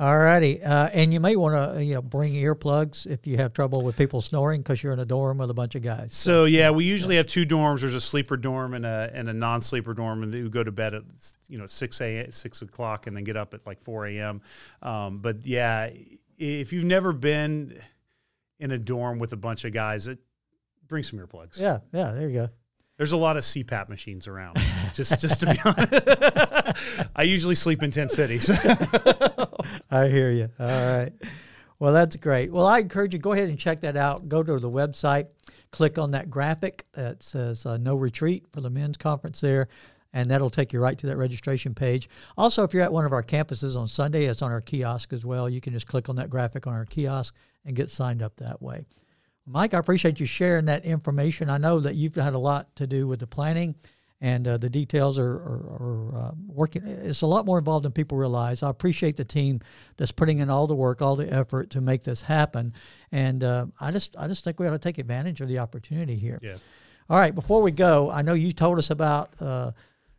All 0.00 0.16
righty, 0.16 0.62
uh, 0.62 0.88
and 0.92 1.12
you 1.12 1.18
may 1.18 1.34
want 1.34 1.74
to 1.74 1.84
you 1.84 1.94
know 1.94 2.02
bring 2.02 2.32
earplugs 2.34 3.04
if 3.04 3.26
you 3.26 3.36
have 3.38 3.52
trouble 3.52 3.82
with 3.82 3.96
people 3.96 4.20
snoring 4.20 4.60
because 4.60 4.80
you're 4.80 4.92
in 4.92 5.00
a 5.00 5.04
dorm 5.04 5.38
with 5.38 5.50
a 5.50 5.54
bunch 5.54 5.74
of 5.74 5.82
guys. 5.82 6.14
So 6.14 6.44
yeah, 6.44 6.70
we 6.70 6.84
usually 6.84 7.16
have 7.16 7.26
two 7.26 7.44
dorms. 7.44 7.80
There's 7.80 7.96
a 7.96 8.00
sleeper 8.00 8.36
dorm 8.36 8.74
and 8.74 8.86
a 8.86 9.10
and 9.12 9.28
a 9.28 9.32
non-sleeper 9.32 9.94
dorm, 9.94 10.22
and 10.22 10.32
they 10.32 10.42
go 10.42 10.62
to 10.62 10.70
bed 10.70 10.94
at 10.94 11.02
you 11.48 11.58
know 11.58 11.66
six 11.66 12.00
a 12.00 12.30
six 12.30 12.62
o'clock 12.62 13.08
and 13.08 13.16
then 13.16 13.24
get 13.24 13.36
up 13.36 13.54
at 13.54 13.66
like 13.66 13.82
four 13.82 14.06
a.m. 14.06 14.40
Um, 14.82 15.18
but 15.18 15.44
yeah, 15.44 15.90
if 16.38 16.72
you've 16.72 16.84
never 16.84 17.12
been 17.12 17.80
in 18.60 18.70
a 18.70 18.78
dorm 18.78 19.18
with 19.18 19.32
a 19.32 19.36
bunch 19.36 19.64
of 19.64 19.72
guys, 19.72 20.06
it, 20.06 20.20
bring 20.86 21.02
some 21.02 21.18
earplugs. 21.18 21.60
Yeah, 21.60 21.78
yeah, 21.92 22.12
there 22.12 22.28
you 22.28 22.34
go. 22.34 22.48
There's 22.98 23.12
a 23.12 23.16
lot 23.16 23.36
of 23.36 23.44
CPAP 23.44 23.88
machines 23.88 24.26
around. 24.26 24.58
just 24.92 25.20
just 25.20 25.40
to 25.40 25.46
be 25.46 25.58
honest, 25.64 27.08
I 27.16 27.22
usually 27.22 27.54
sleep 27.54 27.82
in 27.82 27.90
tent 27.90 28.10
cities. 28.10 28.48
I 29.90 30.08
hear 30.08 30.30
you. 30.30 30.50
All 30.58 30.66
right. 30.66 31.12
Well, 31.78 31.92
that's 31.92 32.16
great. 32.16 32.52
Well, 32.52 32.66
I 32.66 32.80
encourage 32.80 33.14
you 33.14 33.20
go 33.20 33.32
ahead 33.32 33.48
and 33.48 33.58
check 33.58 33.80
that 33.80 33.96
out. 33.96 34.28
Go 34.28 34.42
to 34.42 34.58
the 34.58 34.70
website, 34.70 35.30
click 35.70 35.96
on 35.98 36.10
that 36.10 36.28
graphic 36.28 36.84
that 36.92 37.22
says 37.22 37.64
uh, 37.64 37.76
"No 37.76 37.94
Retreat" 37.94 38.46
for 38.52 38.60
the 38.60 38.70
men's 38.70 38.96
conference 38.96 39.40
there, 39.40 39.68
and 40.12 40.30
that'll 40.30 40.50
take 40.50 40.72
you 40.72 40.80
right 40.80 40.98
to 40.98 41.06
that 41.06 41.16
registration 41.16 41.74
page. 41.74 42.08
Also, 42.36 42.64
if 42.64 42.74
you're 42.74 42.82
at 42.82 42.92
one 42.92 43.06
of 43.06 43.12
our 43.12 43.22
campuses 43.22 43.76
on 43.76 43.86
Sunday, 43.86 44.24
it's 44.24 44.42
on 44.42 44.50
our 44.50 44.60
kiosk 44.60 45.12
as 45.12 45.24
well. 45.24 45.48
You 45.48 45.60
can 45.60 45.72
just 45.72 45.86
click 45.86 46.08
on 46.08 46.16
that 46.16 46.30
graphic 46.30 46.66
on 46.66 46.74
our 46.74 46.84
kiosk 46.84 47.34
and 47.64 47.76
get 47.76 47.90
signed 47.90 48.22
up 48.22 48.36
that 48.36 48.60
way. 48.60 48.84
Mike, 49.46 49.72
I 49.72 49.78
appreciate 49.78 50.20
you 50.20 50.26
sharing 50.26 50.66
that 50.66 50.84
information. 50.84 51.48
I 51.48 51.58
know 51.58 51.80
that 51.80 51.94
you've 51.94 52.16
had 52.16 52.34
a 52.34 52.38
lot 52.38 52.74
to 52.76 52.86
do 52.86 53.06
with 53.06 53.20
the 53.20 53.26
planning 53.26 53.76
and 54.20 54.48
uh, 54.48 54.56
the 54.56 54.68
details 54.68 55.18
are, 55.18 55.34
are, 55.34 55.76
are 55.80 56.16
uh, 56.16 56.30
working. 56.46 56.82
It's 56.86 57.22
a 57.22 57.26
lot 57.26 57.46
more 57.46 57.58
involved 57.58 57.84
than 57.84 57.92
people 57.92 58.18
realize. 58.18 58.62
I 58.62 58.70
appreciate 58.70 59.16
the 59.16 59.24
team 59.24 59.60
that's 59.96 60.12
putting 60.12 60.38
in 60.40 60.50
all 60.50 60.66
the 60.66 60.74
work, 60.74 61.00
all 61.02 61.16
the 61.16 61.32
effort 61.32 61.70
to 61.70 61.80
make 61.80 62.02
this 62.02 62.22
happen, 62.22 62.72
and 63.12 63.44
uh, 63.44 63.66
I 63.80 63.90
just 63.90 64.16
I 64.18 64.28
just 64.28 64.44
think 64.44 64.58
we 64.58 64.66
ought 64.66 64.72
to 64.72 64.78
take 64.78 64.98
advantage 64.98 65.40
of 65.40 65.48
the 65.48 65.58
opportunity 65.58 66.16
here. 66.16 66.38
Yeah. 66.42 66.56
All 67.10 67.18
right, 67.18 67.34
before 67.34 67.62
we 67.62 67.72
go, 67.72 68.10
I 68.10 68.22
know 68.22 68.34
you 68.34 68.52
told 68.52 68.78
us 68.78 68.90
about. 68.90 69.30
Uh, 69.40 69.72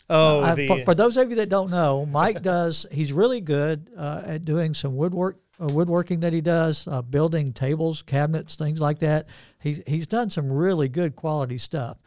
oh, 0.09 0.41
I, 0.41 0.55
the, 0.55 0.67
for, 0.67 0.85
for, 0.85 0.95
those 0.95 1.17
of 1.17 1.29
you 1.29 1.35
that 1.35 1.49
don't 1.49 1.69
know, 1.69 2.05
Mike 2.05 2.41
does. 2.43 2.85
He's 2.91 3.13
really 3.13 3.41
good 3.41 3.91
uh, 3.95 4.23
at 4.25 4.45
doing 4.45 4.73
some 4.73 4.95
woodwork 4.95 5.37
uh, 5.61 5.67
woodworking 5.67 6.21
that 6.21 6.33
he 6.33 6.41
does, 6.41 6.87
uh, 6.87 7.01
building 7.01 7.51
tables, 7.51 8.01
cabinets, 8.01 8.55
things 8.55 8.79
like 8.79 8.99
that. 8.99 9.27
He's 9.59 9.81
he's 9.85 10.07
done 10.07 10.29
some 10.29 10.51
really 10.51 10.87
good 10.87 11.15
quality 11.15 11.57
stuff. 11.57 11.97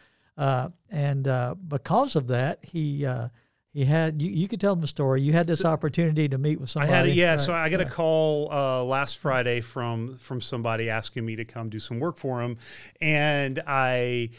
Uh, 0.43 0.71
and 0.91 1.29
uh, 1.29 1.55
because 1.69 2.17
of 2.17 2.27
that, 2.27 2.59
he 2.65 3.07
uh, 3.07 3.29
he 3.73 3.85
had 3.85 4.21
you, 4.21 4.29
you 4.29 4.49
could 4.49 4.61
tell 4.61 4.73
him 4.73 4.81
the 4.81 4.89
story. 4.89 5.23
You 5.23 5.33
had 5.33 5.47
this 5.47 5.61
so, 5.61 5.69
opportunity 5.69 6.29
to 6.29 6.37
meet 6.37 6.61
with 6.61 6.69
somebody. 6.69 6.93
I 6.93 6.97
had 6.97 7.07
a, 7.07 7.11
yeah, 7.11 7.31
right? 7.31 7.41
so 7.41 7.53
I 7.55 7.69
got 7.69 7.81
a 7.81 7.85
call 7.85 8.53
uh, 8.53 8.83
last 8.83 9.19
Friday 9.19 9.61
from 9.61 10.17
from 10.17 10.41
somebody 10.41 10.91
asking 10.91 11.25
me 11.25 11.37
to 11.37 11.45
come 11.45 11.69
do 11.69 11.79
some 11.79 12.01
work 12.01 12.17
for 12.17 12.43
him, 12.43 12.57
and 13.01 13.63
I 13.69 14.31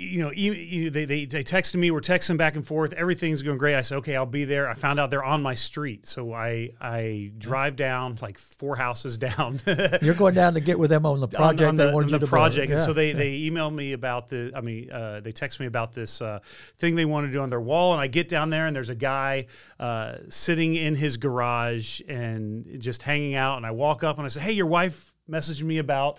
you 0.00 0.20
know, 0.20 0.30
you, 0.30 0.90
they, 0.90 1.04
they, 1.04 1.24
they 1.24 1.42
texted 1.42 1.74
me, 1.74 1.90
we're 1.90 2.00
texting 2.00 2.36
back 2.36 2.54
and 2.54 2.64
forth. 2.64 2.92
Everything's 2.92 3.42
going 3.42 3.58
great. 3.58 3.74
I 3.74 3.80
said, 3.80 3.98
okay, 3.98 4.14
I'll 4.14 4.26
be 4.26 4.44
there. 4.44 4.68
I 4.68 4.74
found 4.74 5.00
out 5.00 5.10
they're 5.10 5.24
on 5.24 5.42
my 5.42 5.54
street. 5.54 6.06
So 6.06 6.32
I, 6.32 6.70
I 6.80 7.32
drive 7.36 7.74
down 7.74 8.16
like 8.22 8.38
four 8.38 8.76
houses 8.76 9.18
down. 9.18 9.60
You're 10.00 10.14
going 10.14 10.36
down 10.36 10.54
to 10.54 10.60
get 10.60 10.78
with 10.78 10.90
them 10.90 11.04
on 11.04 11.18
the 11.18 11.26
project. 11.26 11.62
on, 11.62 11.68
on 11.68 11.76
the, 11.76 12.14
on 12.14 12.20
the 12.20 12.26
project. 12.28 12.68
Yeah. 12.68 12.76
And 12.76 12.84
so 12.84 12.92
they, 12.92 13.08
yeah. 13.08 13.14
they 13.14 13.40
emailed 13.40 13.74
me 13.74 13.92
about 13.92 14.28
the, 14.28 14.52
I 14.54 14.60
mean, 14.60 14.88
uh, 14.88 15.18
they 15.18 15.32
text 15.32 15.58
me 15.58 15.66
about 15.66 15.92
this 15.94 16.22
uh, 16.22 16.38
thing 16.76 16.94
they 16.94 17.04
want 17.04 17.26
to 17.26 17.32
do 17.32 17.40
on 17.40 17.50
their 17.50 17.60
wall. 17.60 17.92
And 17.92 18.00
I 18.00 18.06
get 18.06 18.28
down 18.28 18.50
there 18.50 18.66
and 18.66 18.76
there's 18.76 18.90
a 18.90 18.94
guy 18.94 19.46
uh, 19.80 20.18
sitting 20.28 20.76
in 20.76 20.94
his 20.94 21.16
garage 21.16 22.00
and 22.06 22.80
just 22.80 23.02
hanging 23.02 23.34
out. 23.34 23.56
And 23.56 23.66
I 23.66 23.72
walk 23.72 24.04
up 24.04 24.18
and 24.18 24.24
I 24.24 24.28
say, 24.28 24.42
hey, 24.42 24.52
your 24.52 24.66
wife 24.66 25.12
messaged 25.28 25.62
me 25.62 25.78
about 25.78 26.18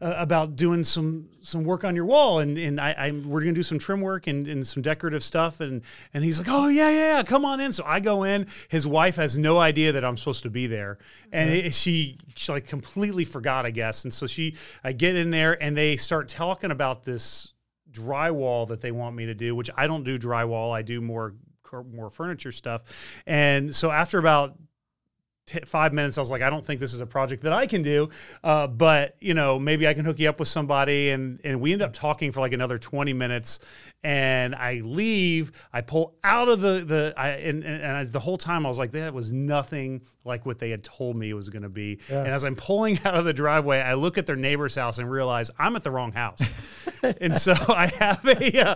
uh, 0.00 0.14
about 0.16 0.56
doing 0.56 0.82
some 0.82 1.28
some 1.42 1.64
work 1.64 1.84
on 1.84 1.94
your 1.94 2.04
wall, 2.04 2.38
and 2.38 2.56
and 2.56 2.80
I, 2.80 2.92
I 2.92 3.10
we're 3.10 3.40
gonna 3.40 3.52
do 3.52 3.62
some 3.62 3.78
trim 3.78 4.00
work 4.00 4.26
and, 4.26 4.48
and 4.48 4.66
some 4.66 4.82
decorative 4.82 5.22
stuff, 5.22 5.60
and 5.60 5.82
and 6.14 6.24
he's 6.24 6.38
like, 6.38 6.48
oh 6.50 6.68
yeah, 6.68 6.90
yeah, 6.90 7.22
come 7.22 7.44
on 7.44 7.60
in. 7.60 7.72
So 7.72 7.84
I 7.86 8.00
go 8.00 8.24
in. 8.24 8.46
His 8.68 8.86
wife 8.86 9.16
has 9.16 9.38
no 9.38 9.58
idea 9.58 9.92
that 9.92 10.04
I'm 10.04 10.16
supposed 10.16 10.42
to 10.44 10.50
be 10.50 10.66
there, 10.66 10.98
and 11.32 11.50
it, 11.50 11.74
she 11.74 12.18
she 12.34 12.52
like 12.52 12.66
completely 12.66 13.24
forgot, 13.24 13.66
I 13.66 13.70
guess. 13.70 14.04
And 14.04 14.12
so 14.12 14.26
she, 14.26 14.56
I 14.82 14.92
get 14.92 15.16
in 15.16 15.30
there, 15.30 15.62
and 15.62 15.76
they 15.76 15.96
start 15.96 16.28
talking 16.28 16.70
about 16.70 17.04
this 17.04 17.52
drywall 17.90 18.68
that 18.68 18.80
they 18.80 18.92
want 18.92 19.16
me 19.16 19.26
to 19.26 19.34
do, 19.34 19.54
which 19.54 19.70
I 19.76 19.86
don't 19.86 20.04
do 20.04 20.16
drywall. 20.16 20.72
I 20.72 20.82
do 20.82 21.00
more 21.00 21.34
more 21.92 22.10
furniture 22.10 22.52
stuff. 22.52 22.82
And 23.26 23.74
so 23.74 23.90
after 23.90 24.18
about 24.18 24.56
t- 25.50 25.60
five 25.66 25.92
minutes, 25.92 26.16
I 26.16 26.20
was 26.20 26.30
like, 26.30 26.42
I 26.42 26.50
don't 26.50 26.64
think 26.64 26.80
this 26.80 26.94
is 26.94 27.00
a 27.00 27.06
project 27.06 27.42
that 27.42 27.52
I 27.52 27.66
can 27.66 27.82
do, 27.82 28.10
uh, 28.44 28.66
but 28.68 29.16
you 29.20 29.34
know, 29.34 29.58
maybe 29.58 29.88
I 29.88 29.94
can 29.94 30.04
hook 30.04 30.18
you 30.18 30.28
up 30.28 30.38
with 30.38 30.48
somebody. 30.48 31.10
And 31.10 31.40
and 31.44 31.60
we 31.60 31.72
end 31.72 31.82
up 31.82 31.92
talking 31.92 32.30
for 32.32 32.40
like 32.40 32.52
another 32.52 32.78
twenty 32.78 33.12
minutes, 33.12 33.58
and 34.04 34.54
I 34.54 34.80
leave. 34.84 35.52
I 35.72 35.80
pull 35.80 36.14
out 36.22 36.48
of 36.48 36.60
the 36.60 36.84
the 36.84 37.14
I 37.16 37.30
and, 37.30 37.64
and, 37.64 37.82
and 37.82 37.96
I, 37.96 38.04
the 38.04 38.20
whole 38.20 38.38
time 38.38 38.64
I 38.64 38.68
was 38.68 38.78
like, 38.78 38.92
that 38.92 39.12
was 39.12 39.32
nothing 39.32 40.02
like 40.24 40.46
what 40.46 40.58
they 40.58 40.70
had 40.70 40.84
told 40.84 41.16
me 41.16 41.30
it 41.30 41.34
was 41.34 41.48
going 41.48 41.62
to 41.62 41.68
be. 41.68 41.98
Yeah. 42.08 42.20
And 42.20 42.28
as 42.28 42.44
I'm 42.44 42.56
pulling 42.56 42.98
out 43.04 43.14
of 43.14 43.24
the 43.24 43.32
driveway, 43.32 43.80
I 43.80 43.94
look 43.94 44.18
at 44.18 44.26
their 44.26 44.36
neighbor's 44.36 44.76
house 44.76 44.98
and 44.98 45.10
realize 45.10 45.50
I'm 45.58 45.76
at 45.76 45.82
the 45.82 45.90
wrong 45.90 46.12
house. 46.12 46.40
and 47.20 47.36
so 47.36 47.54
I 47.68 47.86
have 47.98 48.24
a 48.26 48.60
uh, 48.60 48.74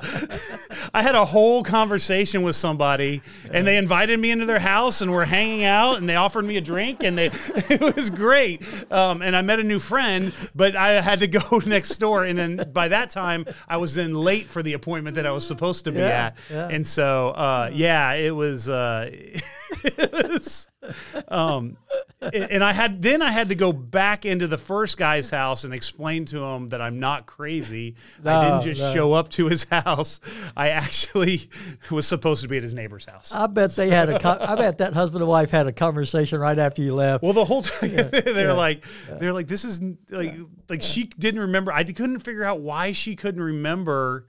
I 0.92 1.02
had 1.02 1.14
a 1.14 1.24
whole 1.24 1.62
conversation 1.62 2.42
with 2.42 2.56
somebody, 2.56 3.22
and 3.50 3.66
they 3.66 3.76
invited 3.76 4.18
me 4.18 4.30
into 4.30 4.46
their 4.46 4.58
house, 4.58 5.00
and 5.00 5.12
we're 5.12 5.24
hanging 5.24 5.64
out, 5.64 5.98
and 5.98 6.08
they 6.08 6.16
offered 6.16 6.44
me 6.44 6.56
a 6.56 6.60
drink, 6.64 7.02
and 7.02 7.16
they 7.16 7.26
it 7.70 7.94
was 7.94 8.10
great. 8.10 8.62
Um, 8.90 9.22
and 9.22 9.36
I 9.36 9.42
met 9.42 9.60
a 9.60 9.64
new 9.64 9.78
friend, 9.78 10.32
but 10.54 10.76
I 10.76 11.00
had 11.00 11.20
to 11.20 11.28
go 11.28 11.60
next 11.66 11.96
door, 11.98 12.24
and 12.24 12.36
then 12.38 12.70
by 12.72 12.88
that 12.88 13.10
time 13.10 13.46
I 13.68 13.76
was 13.76 13.94
then 13.94 14.14
late 14.14 14.46
for 14.46 14.62
the 14.62 14.72
appointment 14.72 15.16
that 15.16 15.26
I 15.26 15.30
was 15.30 15.46
supposed 15.46 15.84
to 15.84 15.92
be 15.92 15.98
yeah, 15.98 16.26
at, 16.26 16.36
yeah. 16.50 16.68
and 16.68 16.86
so 16.86 17.30
uh, 17.30 17.70
yeah, 17.72 18.12
it 18.12 18.34
was. 18.34 18.68
Uh, 18.68 19.10
was 20.12 20.68
um, 21.28 21.76
and 22.20 22.62
I 22.62 22.72
had 22.72 23.02
then 23.02 23.22
I 23.22 23.30
had 23.30 23.48
to 23.48 23.54
go 23.54 23.72
back 23.72 24.24
into 24.24 24.46
the 24.46 24.58
first 24.58 24.96
guy's 24.96 25.30
house 25.30 25.64
and 25.64 25.72
explain 25.72 26.24
to 26.26 26.42
him 26.44 26.68
that 26.68 26.80
I'm 26.80 27.00
not 27.00 27.26
crazy. 27.26 27.96
No, 28.22 28.32
I 28.32 28.44
didn't 28.44 28.62
just 28.62 28.80
no. 28.80 28.94
show 28.94 29.12
up 29.12 29.28
to 29.30 29.46
his 29.46 29.64
house. 29.70 30.20
I 30.56 30.70
actually 30.70 31.48
was 31.90 32.06
supposed 32.06 32.42
to 32.42 32.48
be 32.48 32.56
at 32.56 32.62
his 32.62 32.74
neighbor's 32.74 33.04
house. 33.04 33.32
I 33.32 33.46
bet 33.46 33.72
they 33.72 33.90
had 33.90 34.08
a. 34.08 34.50
I 34.50 34.56
bet 34.56 34.78
that 34.78 34.94
husband 34.94 35.22
and 35.22 35.28
wife 35.28 35.50
had 35.50 35.66
a 35.66 35.72
conversation 35.72 36.40
right 36.40 36.58
after 36.58 36.82
you 36.82 36.94
left. 36.94 37.22
Well, 37.22 37.32
the 37.32 37.44
whole 37.44 37.62
time 37.62 37.90
yeah, 37.90 38.02
they're 38.02 38.46
yeah, 38.46 38.52
like, 38.52 38.84
yeah. 39.08 39.14
they're 39.16 39.32
like, 39.32 39.46
this 39.46 39.64
is 39.64 39.80
like, 40.10 40.34
like 40.68 40.82
she 40.82 41.04
didn't 41.04 41.40
remember. 41.40 41.72
I 41.72 41.84
couldn't 41.84 42.20
figure 42.20 42.44
out 42.44 42.60
why 42.60 42.92
she 42.92 43.16
couldn't 43.16 43.42
remember 43.42 44.26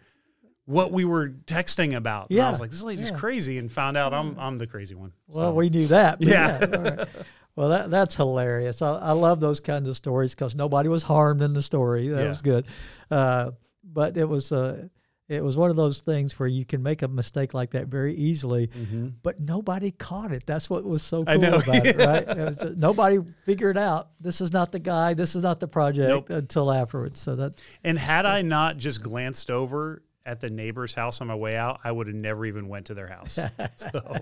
what 0.65 0.91
we 0.91 1.05
were 1.05 1.29
texting 1.29 1.95
about. 1.95 2.27
Yeah. 2.29 2.39
And 2.39 2.47
I 2.47 2.49
was 2.51 2.59
like, 2.59 2.71
this 2.71 2.81
lady's 2.81 3.11
yeah. 3.11 3.17
crazy, 3.17 3.57
and 3.57 3.71
found 3.71 3.97
out 3.97 4.13
I'm 4.13 4.37
I'm 4.39 4.57
the 4.57 4.67
crazy 4.67 4.95
one. 4.95 5.13
Well, 5.27 5.51
so. 5.51 5.55
we 5.55 5.69
knew 5.69 5.87
that. 5.87 6.21
Yeah. 6.21 6.59
yeah 6.59 6.79
right. 6.79 7.07
Well, 7.55 7.69
that 7.69 7.89
that's 7.89 8.15
hilarious. 8.15 8.81
I, 8.81 8.97
I 8.97 9.11
love 9.11 9.39
those 9.39 9.59
kinds 9.59 9.87
of 9.87 9.95
stories 9.95 10.35
because 10.35 10.55
nobody 10.55 10.89
was 10.89 11.03
harmed 11.03 11.41
in 11.41 11.53
the 11.53 11.61
story. 11.61 12.09
That 12.09 12.23
yeah. 12.23 12.29
was 12.29 12.41
good. 12.41 12.65
Uh, 13.09 13.51
but 13.83 14.17
it 14.17 14.27
was 14.27 14.51
uh, 14.51 14.87
it 15.27 15.43
was 15.43 15.57
one 15.57 15.71
of 15.71 15.75
those 15.75 16.01
things 16.01 16.37
where 16.37 16.47
you 16.47 16.65
can 16.65 16.83
make 16.83 17.01
a 17.01 17.07
mistake 17.07 17.53
like 17.53 17.71
that 17.71 17.87
very 17.87 18.13
easily, 18.13 18.67
mm-hmm. 18.67 19.09
but 19.23 19.39
nobody 19.39 19.89
caught 19.89 20.31
it. 20.31 20.45
That's 20.45 20.69
what 20.69 20.83
was 20.83 21.01
so 21.01 21.25
cool 21.25 21.43
about 21.43 21.67
it, 21.67 21.97
right? 22.05 22.37
It 22.37 22.59
just, 22.59 22.77
nobody 22.77 23.19
figured 23.43 23.77
out 23.77 24.09
this 24.19 24.39
is 24.39 24.53
not 24.53 24.71
the 24.71 24.79
guy, 24.79 25.15
this 25.15 25.35
is 25.35 25.41
not 25.41 25.59
the 25.59 25.67
project 25.67 26.09
nope. 26.09 26.29
until 26.29 26.71
afterwards. 26.71 27.21
So 27.21 27.35
that. 27.37 27.59
And 27.83 27.97
had 27.97 28.27
I 28.27 28.43
not 28.43 28.77
just 28.77 29.01
glanced 29.01 29.49
over 29.49 30.03
at 30.25 30.39
the 30.39 30.49
neighbor's 30.49 30.93
house 30.93 31.21
on 31.21 31.27
my 31.27 31.35
way 31.35 31.55
out, 31.55 31.79
I 31.83 31.91
would 31.91 32.07
have 32.07 32.15
never 32.15 32.45
even 32.45 32.67
went 32.67 32.87
to 32.87 32.93
their 32.93 33.07
house. 33.07 33.39
So 33.77 34.17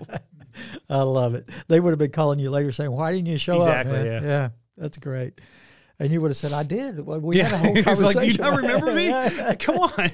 I 0.88 1.02
love 1.02 1.34
it. 1.34 1.48
They 1.66 1.80
would 1.80 1.90
have 1.90 1.98
been 1.98 2.12
calling 2.12 2.38
you 2.38 2.48
later 2.48 2.70
saying, 2.70 2.92
"Why 2.92 3.12
didn't 3.12 3.26
you 3.26 3.38
show 3.38 3.56
exactly, 3.56 3.92
up?" 3.92 3.98
Exactly. 3.98 4.28
Yeah. 4.28 4.32
yeah, 4.42 4.48
that's 4.76 4.98
great. 4.98 5.40
And 5.98 6.12
you 6.12 6.20
would 6.20 6.28
have 6.28 6.36
said, 6.36 6.52
"I 6.52 6.62
did." 6.62 7.04
We 7.04 7.38
yeah. 7.38 7.44
had 7.44 7.52
a 7.54 7.58
whole 7.58 7.74
conversation. 7.82 8.04
like, 8.04 8.18
"Do 8.20 8.26
you 8.28 8.38
not 8.38 8.56
remember 8.56 8.94
me? 8.94 9.08
Come 9.58 9.78
on." 9.78 10.10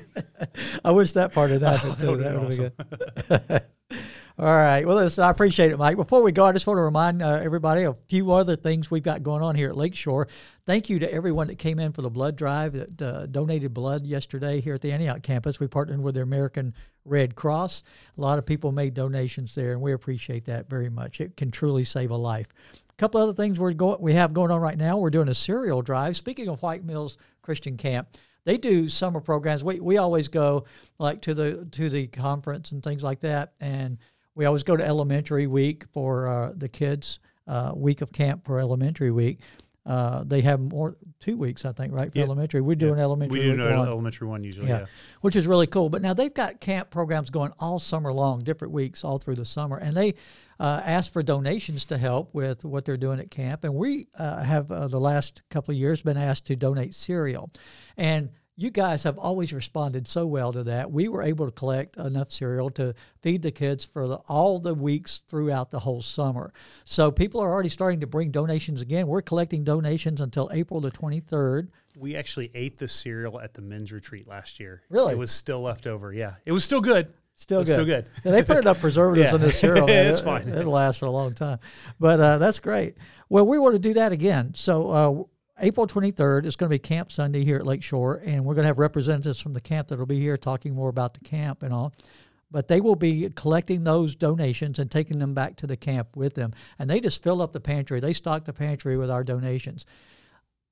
I 0.83 0.91
wish 0.93 1.13
that 1.13 1.35
part 1.35 1.51
had 1.51 1.63
oh, 1.63 1.67
happened 1.67 1.97
oh. 2.01 2.05
That 2.05 2.11
would 2.11 2.23
have 2.23 2.45
awesome. 2.45 2.73
been 3.29 3.41
good. 3.49 3.63
All 4.41 4.47
right. 4.47 4.87
Well, 4.87 4.97
listen, 4.97 5.23
I 5.23 5.29
appreciate 5.29 5.71
it, 5.71 5.77
Mike. 5.77 5.99
Before 5.99 6.23
we 6.23 6.33
go, 6.33 6.47
I 6.47 6.53
just 6.53 6.67
want 6.67 6.79
to 6.79 6.83
remind 6.83 7.21
uh, 7.21 7.41
everybody 7.43 7.83
a 7.83 7.95
few 8.09 8.33
other 8.33 8.57
things 8.57 8.91
we've 8.91 9.03
got 9.03 9.23
going 9.23 9.43
on 9.43 9.55
here 9.55 9.69
at 9.69 9.77
Lakeshore. 9.77 10.29
Thank 10.65 10.89
you 10.89 10.99
to 11.01 11.13
everyone 11.13 11.49
that 11.49 11.59
came 11.59 11.79
in 11.79 11.93
for 11.93 12.01
the 12.01 12.09
blood 12.09 12.37
drive 12.37 12.73
that 12.73 13.03
uh, 13.03 13.27
donated 13.27 13.75
blood 13.75 14.07
yesterday 14.07 14.63
here 14.63 14.73
at 14.73 14.81
the 14.81 14.93
Antioch 14.93 15.23
campus. 15.23 15.61
We 15.61 15.67
partnered 15.67 16.01
with 16.01 16.15
the 16.15 16.23
American 16.23 16.73
Red 17.05 17.35
Cross. 17.35 17.83
A 18.17 18.21
lot 18.23 18.39
of 18.39 18.47
people 18.47 18.73
made 18.73 18.95
donations 18.95 19.55
there, 19.55 19.73
and 19.73 19.83
we 19.83 19.93
appreciate 19.93 20.47
that 20.47 20.71
very 20.71 20.89
much. 20.89 21.21
It 21.21 21.37
can 21.37 21.51
truly 21.51 21.85
save 21.85 22.11
a 22.11 22.17
life. 22.17 22.47
A 22.73 22.95
couple 22.95 23.21
other 23.21 23.35
things 23.35 23.61
we're 23.61 23.75
going 23.75 24.01
we 24.01 24.15
have 24.15 24.33
going 24.33 24.51
on 24.51 24.63
right 24.63 24.79
now. 24.79 24.97
We're 24.97 25.11
doing 25.11 25.29
a 25.29 25.35
cereal 25.35 25.83
drive. 25.83 26.17
Speaking 26.17 26.49
of 26.49 26.63
White 26.63 26.83
Mills 26.83 27.19
Christian 27.43 27.77
Camp, 27.77 28.09
they 28.47 28.57
do 28.57 28.89
summer 28.89 29.21
programs. 29.21 29.63
We 29.63 29.81
we 29.81 29.99
always 29.99 30.29
go 30.29 30.65
like 30.99 31.21
to 31.23 31.35
the 31.35 31.69
to 31.73 31.91
the 31.91 32.07
conference 32.07 32.73
and 32.73 32.83
things 32.83 33.03
like 33.03 33.21
that, 33.21 33.53
and 33.61 33.99
we 34.41 34.47
always 34.47 34.63
go 34.63 34.75
to 34.75 34.83
elementary 34.83 35.47
week 35.47 35.85
for 35.93 36.27
uh, 36.27 36.53
the 36.57 36.67
kids, 36.67 37.19
uh, 37.47 37.73
week 37.77 38.01
of 38.01 38.11
camp 38.11 38.43
for 38.43 38.59
elementary 38.59 39.11
week. 39.11 39.39
Uh, 39.85 40.25
they 40.25 40.41
have 40.41 40.59
more 40.59 40.97
two 41.19 41.37
weeks, 41.37 41.67
I 41.67 41.73
think, 41.73 41.93
right? 41.93 42.11
For 42.11 42.17
yeah. 42.17 42.25
elementary, 42.25 42.63
we 42.63 42.75
do 42.75 42.87
yeah. 42.87 42.93
an 42.93 42.99
elementary. 43.01 43.39
We 43.39 43.55
do 43.55 43.67
an 43.67 43.87
elementary 43.87 44.29
one 44.29 44.43
usually, 44.43 44.69
yeah. 44.69 44.79
yeah. 44.79 44.87
which 45.21 45.37
is 45.37 45.47
really 45.47 45.67
cool. 45.67 45.91
But 45.91 46.01
now 46.01 46.15
they've 46.15 46.33
got 46.33 46.59
camp 46.59 46.89
programs 46.89 47.29
going 47.29 47.53
all 47.59 47.79
summer 47.79 48.15
long, 48.15 48.43
different 48.43 48.73
weeks 48.73 49.05
all 49.05 49.19
through 49.19 49.37
the 49.37 49.45
summer, 49.45 49.77
and 49.77 49.95
they 49.95 50.15
uh, 50.59 50.81
ask 50.87 51.13
for 51.13 51.23
donations 51.23 51.85
to 51.87 51.99
help 51.99 52.33
with 52.33 52.65
what 52.65 52.87
they're 52.87 52.97
doing 52.97 53.21
at 53.21 53.31
camp. 53.31 53.63
And 53.65 53.75
we 53.75 54.07
uh, 54.19 54.43
have 54.43 54.73
uh, 54.73 54.87
the 54.87 55.01
last 55.01 55.43
couple 55.51 55.73
of 55.73 55.79
years 55.79 56.01
been 56.01 56.17
asked 56.17 56.47
to 56.47 56.57
donate 56.57 56.95
cereal, 56.95 57.51
and 57.95 58.31
you 58.57 58.71
guys 58.71 59.05
have 59.05 59.17
always 59.19 59.53
responded 59.53 60.07
so 60.07 60.27
well 60.27 60.53
to 60.53 60.63
that. 60.65 60.91
We 60.91 61.09
were 61.09 61.23
able 61.23 61.47
to 61.47 61.53
collect 61.53 61.97
enough 61.97 62.31
cereal 62.31 62.69
to 62.71 62.95
feed 63.23 63.41
the 63.43 63.51
kids 63.51 63.85
for 63.87 64.07
the, 64.07 64.17
all 64.29 64.59
the 64.59 64.75
weeks 64.75 65.23
throughout 65.27 65.71
the 65.71 65.79
whole 65.79 66.03
summer. 66.03 66.53
So 66.85 67.11
people 67.11 67.41
are 67.41 67.51
already 67.51 67.71
starting 67.71 68.01
to 68.01 68.07
bring 68.07 68.31
donations 68.31 68.83
again. 68.83 69.07
We're 69.07 69.23
collecting 69.23 69.65
donations 69.65 70.21
until 70.21 70.51
April 70.53 70.81
the 70.81 70.91
23rd. 70.91 71.69
We 71.97 72.17
actually 72.17 72.51
ate 72.55 72.77
the 72.79 72.89
cereal 72.89 73.41
at 73.41 73.55
the 73.55 73.63
men's 73.63 73.93
retreat 73.93 74.29
last 74.29 74.61
year. 74.61 74.83
Really? 74.91 75.13
It 75.13 75.19
was 75.19 75.31
still 75.31 75.63
left 75.63 75.87
over. 75.87 76.13
Yeah. 76.13 76.35
It 76.45 76.53
was 76.53 76.63
still 76.65 76.81
good. 76.83 77.13
Still 77.37 77.61
good. 77.65 77.73
still 77.73 77.85
good. 77.87 78.05
Yeah, 78.23 78.33
they 78.33 78.43
put 78.43 78.59
enough 78.59 78.81
preservatives 78.81 79.31
Yeah. 79.33 79.37
in 79.37 79.41
this 79.41 79.59
cereal. 79.59 79.87
It's 79.89 80.21
It- 80.21 80.25
fine. 80.25 80.49
It'll 80.51 80.73
last 80.73 80.99
for 80.99 81.07
a 81.07 81.11
long 81.11 81.33
time. 81.33 81.59
But 81.99 82.21
uh, 82.21 82.37
that's 82.37 82.59
great. 82.59 82.97
Well, 83.31 83.47
we 83.47 83.59
want 83.59 83.75
to 83.75 83.79
do 83.79 83.95
that 83.95 84.13
again. 84.13 84.53
So 84.55 84.91
uh, 84.91 85.25
April 85.63 85.87
23rd 85.87 86.47
is 86.47 86.57
going 86.57 86.71
to 86.71 86.75
be 86.75 86.79
Camp 86.79 87.13
Sunday 87.13 87.45
here 87.45 87.57
at 87.57 87.67
Lakeshore, 87.67 88.23
and 88.25 88.45
we're 88.45 88.55
going 88.55 88.65
to 88.65 88.69
have 88.69 88.79
representatives 88.79 89.41
from 89.41 89.53
the 89.53 89.61
camp 89.61 89.89
that 89.89 89.99
will 89.99 90.07
be 90.07 90.19
here 90.19 90.39
talking 90.39 90.75
more 90.75 90.89
about 90.89 91.15
the 91.15 91.21
camp 91.21 91.63
and 91.63 91.73
all. 91.73 91.93
But 92.51 92.67
they 92.67 92.81
will 92.81 92.97
be 92.97 93.29
collecting 93.37 93.85
those 93.85 94.15
donations 94.15 94.79
and 94.79 94.91
taking 94.91 95.19
them 95.19 95.35
back 95.35 95.57
to 95.57 95.67
the 95.67 95.77
camp 95.77 96.17
with 96.17 96.35
them. 96.35 96.53
And 96.79 96.89
they 96.89 96.99
just 96.99 97.23
fill 97.23 97.43
up 97.43 97.53
the 97.53 97.61
pantry. 97.61 98.01
They 98.01 98.13
stock 98.13 98.45
the 98.45 98.53
pantry 98.53 98.97
with 98.97 99.11
our 99.11 99.23
donations 99.23 99.85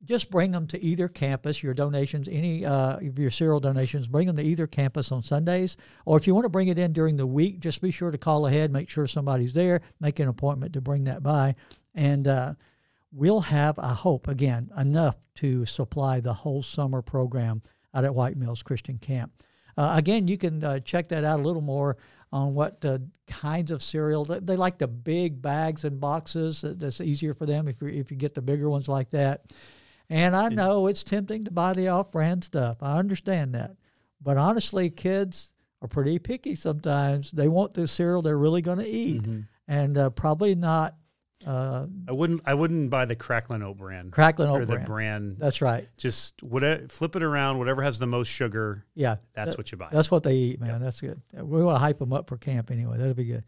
just 0.04 0.30
bring 0.30 0.52
them 0.52 0.66
to 0.68 0.82
either 0.82 1.08
campus. 1.08 1.62
Your 1.62 1.74
donations, 1.74 2.28
any 2.28 2.64
uh, 2.64 2.98
of 2.98 3.18
your 3.18 3.30
cereal 3.30 3.60
donations, 3.60 4.06
bring 4.06 4.26
them 4.26 4.36
to 4.36 4.42
either 4.42 4.66
campus 4.66 5.10
on 5.10 5.22
Sundays. 5.22 5.76
Or 6.04 6.16
if 6.16 6.26
you 6.26 6.34
want 6.34 6.44
to 6.44 6.50
bring 6.50 6.68
it 6.68 6.78
in 6.78 6.92
during 6.92 7.16
the 7.16 7.26
week, 7.26 7.60
just 7.60 7.80
be 7.82 7.90
sure 7.90 8.10
to 8.10 8.18
call 8.18 8.46
ahead, 8.46 8.72
make 8.72 8.88
sure 8.88 9.06
somebody's 9.06 9.52
there, 9.52 9.80
make 10.00 10.18
an 10.20 10.28
appointment 10.28 10.72
to 10.74 10.80
bring 10.80 11.04
that 11.04 11.22
by, 11.22 11.54
and 11.94 12.28
uh, 12.28 12.52
we'll 13.12 13.40
have, 13.40 13.78
I 13.78 13.94
hope, 13.94 14.28
again, 14.28 14.70
enough 14.76 15.16
to 15.36 15.64
supply 15.66 16.20
the 16.20 16.34
whole 16.34 16.62
summer 16.62 17.02
program 17.02 17.62
out 17.94 18.04
at 18.04 18.14
White 18.14 18.36
Mills 18.36 18.62
Christian 18.62 18.98
Camp. 18.98 19.32
Uh, 19.76 19.94
again, 19.96 20.26
you 20.28 20.36
can 20.36 20.62
uh, 20.64 20.80
check 20.80 21.08
that 21.08 21.24
out 21.24 21.38
a 21.40 21.42
little 21.42 21.62
more 21.62 21.96
on 22.32 22.52
what 22.54 22.84
uh, 22.84 22.98
kinds 23.26 23.70
of 23.70 23.82
cereal 23.82 24.24
they, 24.24 24.40
they 24.40 24.56
like. 24.56 24.78
The 24.78 24.88
big 24.88 25.40
bags 25.40 25.84
and 25.84 26.00
boxes. 26.00 26.62
That's 26.66 27.00
easier 27.00 27.32
for 27.32 27.46
them 27.46 27.68
if 27.68 27.80
you 27.80 27.88
if 27.88 28.10
you 28.10 28.16
get 28.16 28.34
the 28.34 28.42
bigger 28.42 28.68
ones 28.68 28.88
like 28.88 29.10
that. 29.10 29.42
And 30.10 30.34
I 30.34 30.48
know 30.48 30.86
it's 30.88 31.04
tempting 31.04 31.44
to 31.44 31.50
buy 31.50 31.74
the 31.74 31.88
off-brand 31.88 32.42
stuff. 32.42 32.78
I 32.82 32.98
understand 32.98 33.54
that, 33.54 33.76
but 34.22 34.36
honestly, 34.36 34.90
kids 34.90 35.52
are 35.80 35.88
pretty 35.88 36.18
picky 36.18 36.54
sometimes. 36.56 37.30
They 37.30 37.46
want 37.48 37.74
the 37.74 37.86
cereal 37.86 38.20
they're 38.20 38.36
really 38.36 38.62
going 38.62 38.78
to 38.80 38.88
eat, 38.88 39.22
Mm-hmm. 39.22 39.40
and 39.68 39.96
uh, 39.96 40.10
probably 40.10 40.54
not 40.54 40.96
uh, 41.46 41.86
I 42.08 42.12
wouldn't. 42.12 42.42
I 42.44 42.54
wouldn't 42.54 42.90
buy 42.90 43.04
the 43.04 43.14
Cracklin 43.16 43.62
Oat 43.62 43.76
Bran 43.78 44.10
Cracklin 44.10 44.50
or 44.50 44.56
Oat 44.62 44.66
the 44.66 44.74
brand. 44.74 44.86
brand. 44.86 45.36
That's 45.38 45.62
right. 45.62 45.88
Just 45.96 46.42
whatever. 46.42 46.88
Flip 46.88 47.14
it 47.16 47.22
around. 47.22 47.58
Whatever 47.58 47.82
has 47.82 47.98
the 47.98 48.06
most 48.08 48.28
sugar. 48.28 48.84
Yeah, 48.94 49.16
That's 49.34 49.50
that- 49.50 49.58
what 49.58 49.70
you 49.70 49.78
buy. 49.78 49.88
That's 49.92 50.10
what 50.10 50.22
they 50.24 50.34
eat, 50.34 50.60
man. 50.60 50.80
That's 50.80 51.00
good. 51.00 51.20
We 51.32 51.62
want 51.62 51.76
to 51.76 51.78
hype 51.80 51.98
them 52.00 52.12
up 52.12 52.28
for 52.28 52.36
camp 52.38 52.70
anyway. 52.70 52.98
That'll 52.98 53.14
be 53.14 53.24
good. 53.24 53.44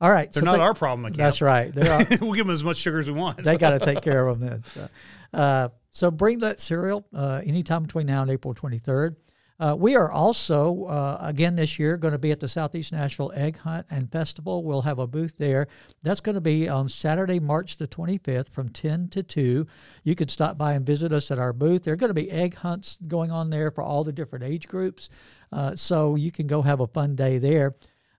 All 0.00 0.10
right, 0.10 0.30
They're 0.30 0.42
so 0.42 0.44
not 0.44 0.56
they- 0.56 0.62
our 0.62 0.74
problem. 0.74 1.06
At 1.06 1.10
camp. 1.12 1.18
That's 1.18 1.40
right. 1.40 1.76
Our, 1.76 2.06
we'll 2.20 2.32
give 2.34 2.46
them 2.46 2.50
as 2.52 2.62
much 2.64 2.76
sugar 2.76 2.98
as 2.98 3.06
we 3.08 3.14
want. 3.18 3.38
they 3.38 3.56
got 3.58 3.70
to 3.70 3.78
take 3.84 4.02
care 4.02 4.26
of 4.26 4.38
them 4.38 4.48
then. 4.48 4.64
So, 4.64 4.88
uh, 5.32 5.68
so 5.90 6.10
bring 6.10 6.38
that 6.40 6.60
cereal 6.60 7.06
uh, 7.14 7.40
anytime 7.44 7.82
between 7.84 8.06
now 8.06 8.22
and 8.22 8.30
April 8.30 8.54
23rd. 8.54 9.16
Uh, 9.60 9.76
we 9.78 9.94
are 9.94 10.10
also, 10.10 10.84
uh, 10.84 11.18
again 11.20 11.54
this 11.54 11.78
year, 11.78 11.96
going 11.96 12.12
to 12.12 12.18
be 12.18 12.32
at 12.32 12.40
the 12.40 12.48
Southeast 12.48 12.90
Nashville 12.90 13.32
Egg 13.36 13.58
Hunt 13.58 13.86
and 13.88 14.10
Festival. 14.10 14.64
We'll 14.64 14.82
have 14.82 14.98
a 14.98 15.06
booth 15.06 15.36
there. 15.38 15.68
That's 16.02 16.20
going 16.20 16.34
to 16.34 16.40
be 16.40 16.68
on 16.68 16.88
Saturday, 16.88 17.38
March 17.38 17.76
the 17.76 17.86
25th 17.86 18.50
from 18.50 18.68
10 18.68 19.08
to 19.10 19.22
2. 19.22 19.66
You 20.02 20.14
could 20.16 20.30
stop 20.30 20.58
by 20.58 20.72
and 20.72 20.84
visit 20.84 21.12
us 21.12 21.30
at 21.30 21.38
our 21.38 21.52
booth. 21.52 21.84
There 21.84 21.94
are 21.94 21.96
going 21.98 22.10
to 22.10 22.14
be 22.14 22.32
egg 22.32 22.56
hunts 22.56 22.98
going 23.06 23.30
on 23.30 23.50
there 23.50 23.70
for 23.70 23.82
all 23.82 24.02
the 24.02 24.12
different 24.12 24.44
age 24.44 24.66
groups. 24.66 25.08
Uh, 25.52 25.76
so 25.76 26.16
you 26.16 26.32
can 26.32 26.48
go 26.48 26.62
have 26.62 26.80
a 26.80 26.88
fun 26.88 27.14
day 27.14 27.38
there. 27.38 27.72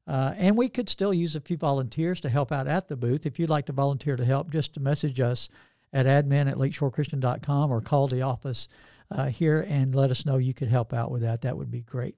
Uh, 0.07 0.33
and 0.37 0.55
we 0.55 0.69
could 0.69 0.87
still 0.87 1.13
use 1.13 1.35
a 1.35 1.41
few 1.41 1.57
volunteers 1.57 2.21
to 2.21 2.29
help 2.29 2.51
out 2.51 2.67
at 2.67 2.87
the 2.87 2.95
booth. 2.95 3.25
If 3.25 3.39
you'd 3.39 3.49
like 3.49 3.65
to 3.65 3.73
volunteer 3.73 4.15
to 4.15 4.23
help, 4.23 4.51
just 4.51 4.79
message 4.79 5.19
us 5.19 5.49
at 5.91 6.05
admin 6.05 6.49
at 6.49 6.57
lakeshorechristian.com 6.57 7.71
or 7.71 7.81
call 7.81 8.07
the 8.07 8.21
office 8.21 8.67
uh, 9.11 9.27
here 9.27 9.65
and 9.67 9.93
let 9.95 10.11
us 10.11 10.25
know 10.25 10.37
you 10.37 10.53
could 10.53 10.67
help 10.67 10.93
out 10.93 11.11
with 11.11 11.21
that. 11.21 11.41
That 11.41 11.57
would 11.57 11.71
be 11.71 11.81
great. 11.81 12.17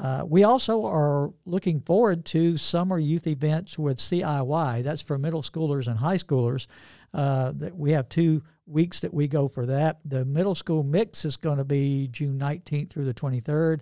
Uh, 0.00 0.24
we 0.24 0.44
also 0.44 0.84
are 0.84 1.32
looking 1.44 1.80
forward 1.80 2.24
to 2.24 2.56
summer 2.56 2.98
youth 2.98 3.26
events 3.26 3.76
with 3.78 3.98
CIY. 3.98 4.84
That's 4.84 5.02
for 5.02 5.18
middle 5.18 5.42
schoolers 5.42 5.88
and 5.88 5.98
high 5.98 6.18
schoolers. 6.18 6.66
Uh, 7.12 7.52
that 7.56 7.76
we 7.76 7.92
have 7.92 8.08
two 8.08 8.42
weeks 8.66 9.00
that 9.00 9.12
we 9.12 9.26
go 9.26 9.48
for 9.48 9.66
that. 9.66 9.98
The 10.04 10.24
middle 10.24 10.54
school 10.54 10.82
mix 10.82 11.24
is 11.24 11.36
going 11.36 11.58
to 11.58 11.64
be 11.64 12.08
June 12.08 12.38
19th 12.38 12.90
through 12.90 13.06
the 13.06 13.14
23rd, 13.14 13.80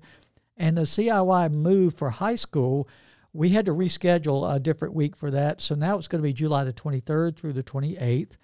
and 0.56 0.78
the 0.78 0.82
CIY 0.82 1.50
move 1.50 1.94
for 1.94 2.08
high 2.08 2.36
school. 2.36 2.88
We 3.32 3.50
had 3.50 3.66
to 3.66 3.72
reschedule 3.72 4.54
a 4.54 4.58
different 4.58 4.94
week 4.94 5.16
for 5.16 5.30
that, 5.32 5.60
so 5.60 5.74
now 5.74 5.98
it's 5.98 6.08
going 6.08 6.22
to 6.22 6.26
be 6.26 6.32
July 6.32 6.64
the 6.64 6.72
23rd 6.72 7.36
through 7.36 7.52
the 7.52 7.62
28th. 7.62 8.36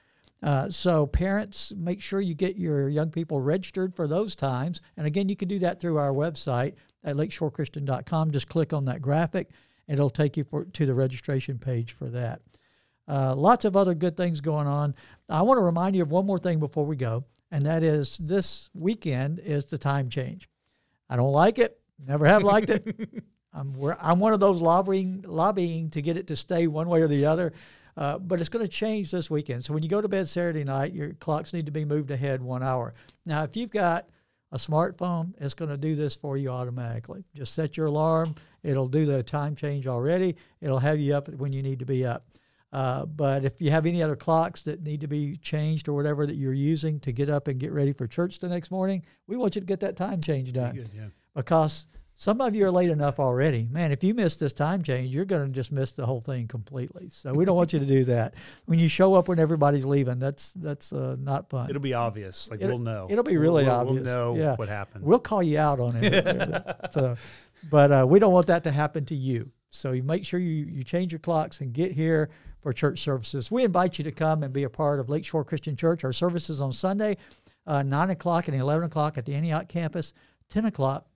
Uh, 0.42 0.68
so 0.68 1.06
parents, 1.06 1.72
make 1.76 2.00
sure 2.00 2.20
you 2.20 2.34
get 2.34 2.56
your 2.56 2.88
young 2.88 3.10
people 3.10 3.40
registered 3.40 3.94
for 3.94 4.08
those 4.08 4.34
times. 4.34 4.80
And 4.96 5.06
again, 5.06 5.28
you 5.28 5.36
can 5.36 5.48
do 5.48 5.60
that 5.60 5.80
through 5.80 5.98
our 5.98 6.12
website 6.12 6.74
at 7.04 7.16
lakeshorechristian.com. 7.16 8.30
Just 8.32 8.48
click 8.48 8.72
on 8.72 8.86
that 8.86 9.00
graphic, 9.00 9.50
and 9.86 9.94
it'll 9.94 10.10
take 10.10 10.36
you 10.36 10.44
for, 10.44 10.64
to 10.64 10.86
the 10.86 10.94
registration 10.94 11.58
page 11.58 11.92
for 11.92 12.08
that. 12.08 12.42
Uh, 13.06 13.34
lots 13.34 13.64
of 13.64 13.76
other 13.76 13.94
good 13.94 14.16
things 14.16 14.40
going 14.40 14.66
on. 14.66 14.94
I 15.28 15.42
want 15.42 15.58
to 15.58 15.62
remind 15.62 15.96
you 15.96 16.02
of 16.02 16.10
one 16.10 16.26
more 16.26 16.38
thing 16.38 16.58
before 16.58 16.86
we 16.86 16.96
go, 16.96 17.22
and 17.50 17.66
that 17.66 17.82
is 17.82 18.18
this 18.18 18.68
weekend 18.74 19.38
is 19.38 19.66
the 19.66 19.78
time 19.78 20.08
change. 20.08 20.48
I 21.08 21.16
don't 21.16 21.32
like 21.32 21.58
it. 21.58 21.78
Never 22.06 22.26
have 22.26 22.42
liked 22.42 22.70
it. 22.70 22.96
I'm 23.54 23.78
we're, 23.78 23.96
I'm 24.00 24.18
one 24.18 24.32
of 24.32 24.40
those 24.40 24.60
lobbying 24.60 25.24
lobbying 25.26 25.90
to 25.90 26.00
get 26.00 26.16
it 26.16 26.28
to 26.28 26.36
stay 26.36 26.66
one 26.66 26.88
way 26.88 27.02
or 27.02 27.08
the 27.08 27.26
other. 27.26 27.52
Uh, 27.96 28.18
but 28.18 28.40
it's 28.40 28.48
going 28.48 28.64
to 28.64 28.70
change 28.70 29.10
this 29.10 29.30
weekend. 29.30 29.64
So 29.64 29.74
when 29.74 29.82
you 29.82 29.88
go 29.88 30.00
to 30.00 30.08
bed 30.08 30.28
Saturday 30.28 30.64
night, 30.64 30.94
your 30.94 31.12
clocks 31.14 31.52
need 31.52 31.66
to 31.66 31.72
be 31.72 31.84
moved 31.84 32.10
ahead 32.10 32.42
one 32.42 32.62
hour. 32.62 32.94
Now, 33.26 33.44
if 33.44 33.56
you've 33.56 33.70
got 33.70 34.08
a 34.50 34.56
smartphone, 34.56 35.34
it's 35.38 35.54
going 35.54 35.70
to 35.70 35.76
do 35.76 35.94
this 35.94 36.16
for 36.16 36.36
you 36.36 36.50
automatically. 36.50 37.24
Just 37.34 37.54
set 37.54 37.76
your 37.76 37.86
alarm. 37.86 38.34
It'll 38.62 38.88
do 38.88 39.04
the 39.06 39.22
time 39.22 39.54
change 39.54 39.86
already. 39.86 40.36
It'll 40.60 40.78
have 40.78 41.00
you 41.00 41.14
up 41.14 41.28
when 41.28 41.52
you 41.52 41.62
need 41.62 41.80
to 41.80 41.86
be 41.86 42.06
up. 42.06 42.24
Uh, 42.72 43.04
but 43.04 43.44
if 43.44 43.60
you 43.60 43.70
have 43.70 43.84
any 43.84 44.02
other 44.02 44.16
clocks 44.16 44.62
that 44.62 44.82
need 44.82 45.02
to 45.02 45.06
be 45.06 45.36
changed 45.36 45.88
or 45.88 45.92
whatever 45.92 46.26
that 46.26 46.36
you're 46.36 46.54
using 46.54 46.98
to 47.00 47.12
get 47.12 47.28
up 47.28 47.46
and 47.48 47.60
get 47.60 47.72
ready 47.72 47.92
for 47.92 48.06
church 48.06 48.38
the 48.38 48.48
next 48.48 48.70
morning, 48.70 49.04
we 49.26 49.36
want 49.36 49.54
you 49.54 49.60
to 49.60 49.66
get 49.66 49.80
that 49.80 49.96
time 49.96 50.22
change 50.22 50.52
done 50.52 50.74
Good, 50.74 50.88
yeah. 50.94 51.08
because 51.34 51.86
some 52.22 52.40
of 52.40 52.54
you 52.54 52.64
are 52.64 52.70
late 52.70 52.88
enough 52.88 53.18
already. 53.18 53.66
Man, 53.68 53.90
if 53.90 54.04
you 54.04 54.14
miss 54.14 54.36
this 54.36 54.52
time 54.52 54.84
change, 54.84 55.12
you're 55.12 55.24
going 55.24 55.44
to 55.44 55.50
just 55.52 55.72
miss 55.72 55.90
the 55.90 56.06
whole 56.06 56.20
thing 56.20 56.46
completely. 56.46 57.08
So 57.10 57.32
we 57.32 57.44
don't 57.44 57.56
want 57.56 57.72
you 57.72 57.80
to 57.80 57.84
do 57.84 58.04
that. 58.04 58.34
When 58.66 58.78
you 58.78 58.86
show 58.88 59.14
up 59.14 59.26
when 59.26 59.40
everybody's 59.40 59.84
leaving, 59.84 60.20
that's 60.20 60.52
that's 60.52 60.92
uh, 60.92 61.16
not 61.18 61.50
fun. 61.50 61.68
It'll 61.68 61.82
be 61.82 61.94
obvious. 61.94 62.48
Like 62.48 62.60
It'll- 62.60 62.76
we'll 62.76 62.84
know. 62.84 63.08
it'll 63.10 63.24
be 63.24 63.38
really 63.38 63.64
we'll, 63.64 63.72
obvious. 63.72 64.04
We'll 64.06 64.14
know 64.14 64.36
Yeah. 64.36 64.54
what 64.54 64.68
happened. 64.68 65.02
We'll 65.02 65.18
call 65.18 65.42
you 65.42 65.58
out 65.58 65.80
on 65.80 65.96
it. 65.96 66.76
so, 66.92 67.16
but 67.68 67.90
uh, 67.90 68.06
we 68.08 68.20
don't 68.20 68.32
want 68.32 68.46
that 68.46 68.62
to 68.62 68.70
happen 68.70 69.04
to 69.06 69.16
you. 69.16 69.50
So 69.70 69.90
you 69.90 70.04
make 70.04 70.24
sure 70.24 70.38
you, 70.38 70.66
you 70.66 70.84
change 70.84 71.10
your 71.10 71.18
clocks 71.18 71.60
and 71.60 71.72
get 71.72 71.90
here 71.90 72.30
for 72.60 72.72
church 72.72 73.00
services. 73.00 73.50
We 73.50 73.64
invite 73.64 73.98
you 73.98 74.04
to 74.04 74.12
come 74.12 74.44
and 74.44 74.52
be 74.52 74.62
a 74.62 74.70
part 74.70 75.00
of 75.00 75.08
Lakeshore 75.10 75.44
Christian 75.44 75.74
Church. 75.74 76.04
Our 76.04 76.12
services 76.12 76.60
on 76.60 76.70
Sunday, 76.70 77.16
uh, 77.66 77.82
9 77.82 78.10
o'clock 78.10 78.46
and 78.46 78.56
11 78.56 78.84
o'clock 78.84 79.18
at 79.18 79.24
the 79.24 79.34
Antioch 79.34 79.68
campus, 79.68 80.14
10 80.50 80.66
o'clock 80.66 81.08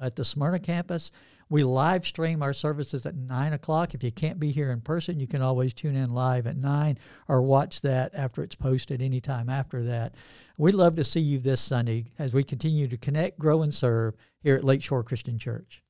at 0.00 0.16
the 0.16 0.24
Smyrna 0.24 0.58
campus. 0.58 1.10
We 1.50 1.64
live 1.64 2.06
stream 2.06 2.42
our 2.42 2.52
services 2.52 3.06
at 3.06 3.16
9 3.16 3.52
o'clock. 3.54 3.94
If 3.94 4.04
you 4.04 4.12
can't 4.12 4.38
be 4.38 4.50
here 4.50 4.70
in 4.70 4.82
person, 4.82 5.18
you 5.18 5.26
can 5.26 5.40
always 5.40 5.72
tune 5.72 5.96
in 5.96 6.10
live 6.10 6.46
at 6.46 6.58
9 6.58 6.98
or 7.26 7.40
watch 7.40 7.80
that 7.80 8.14
after 8.14 8.42
it's 8.42 8.54
posted 8.54 9.00
anytime 9.00 9.48
after 9.48 9.82
that. 9.84 10.14
We'd 10.58 10.74
love 10.74 10.96
to 10.96 11.04
see 11.04 11.20
you 11.20 11.38
this 11.38 11.60
Sunday 11.60 12.04
as 12.18 12.34
we 12.34 12.44
continue 12.44 12.86
to 12.88 12.98
connect, 12.98 13.38
grow, 13.38 13.62
and 13.62 13.72
serve 13.72 14.14
here 14.40 14.56
at 14.56 14.64
Lakeshore 14.64 15.04
Christian 15.04 15.38
Church. 15.38 15.82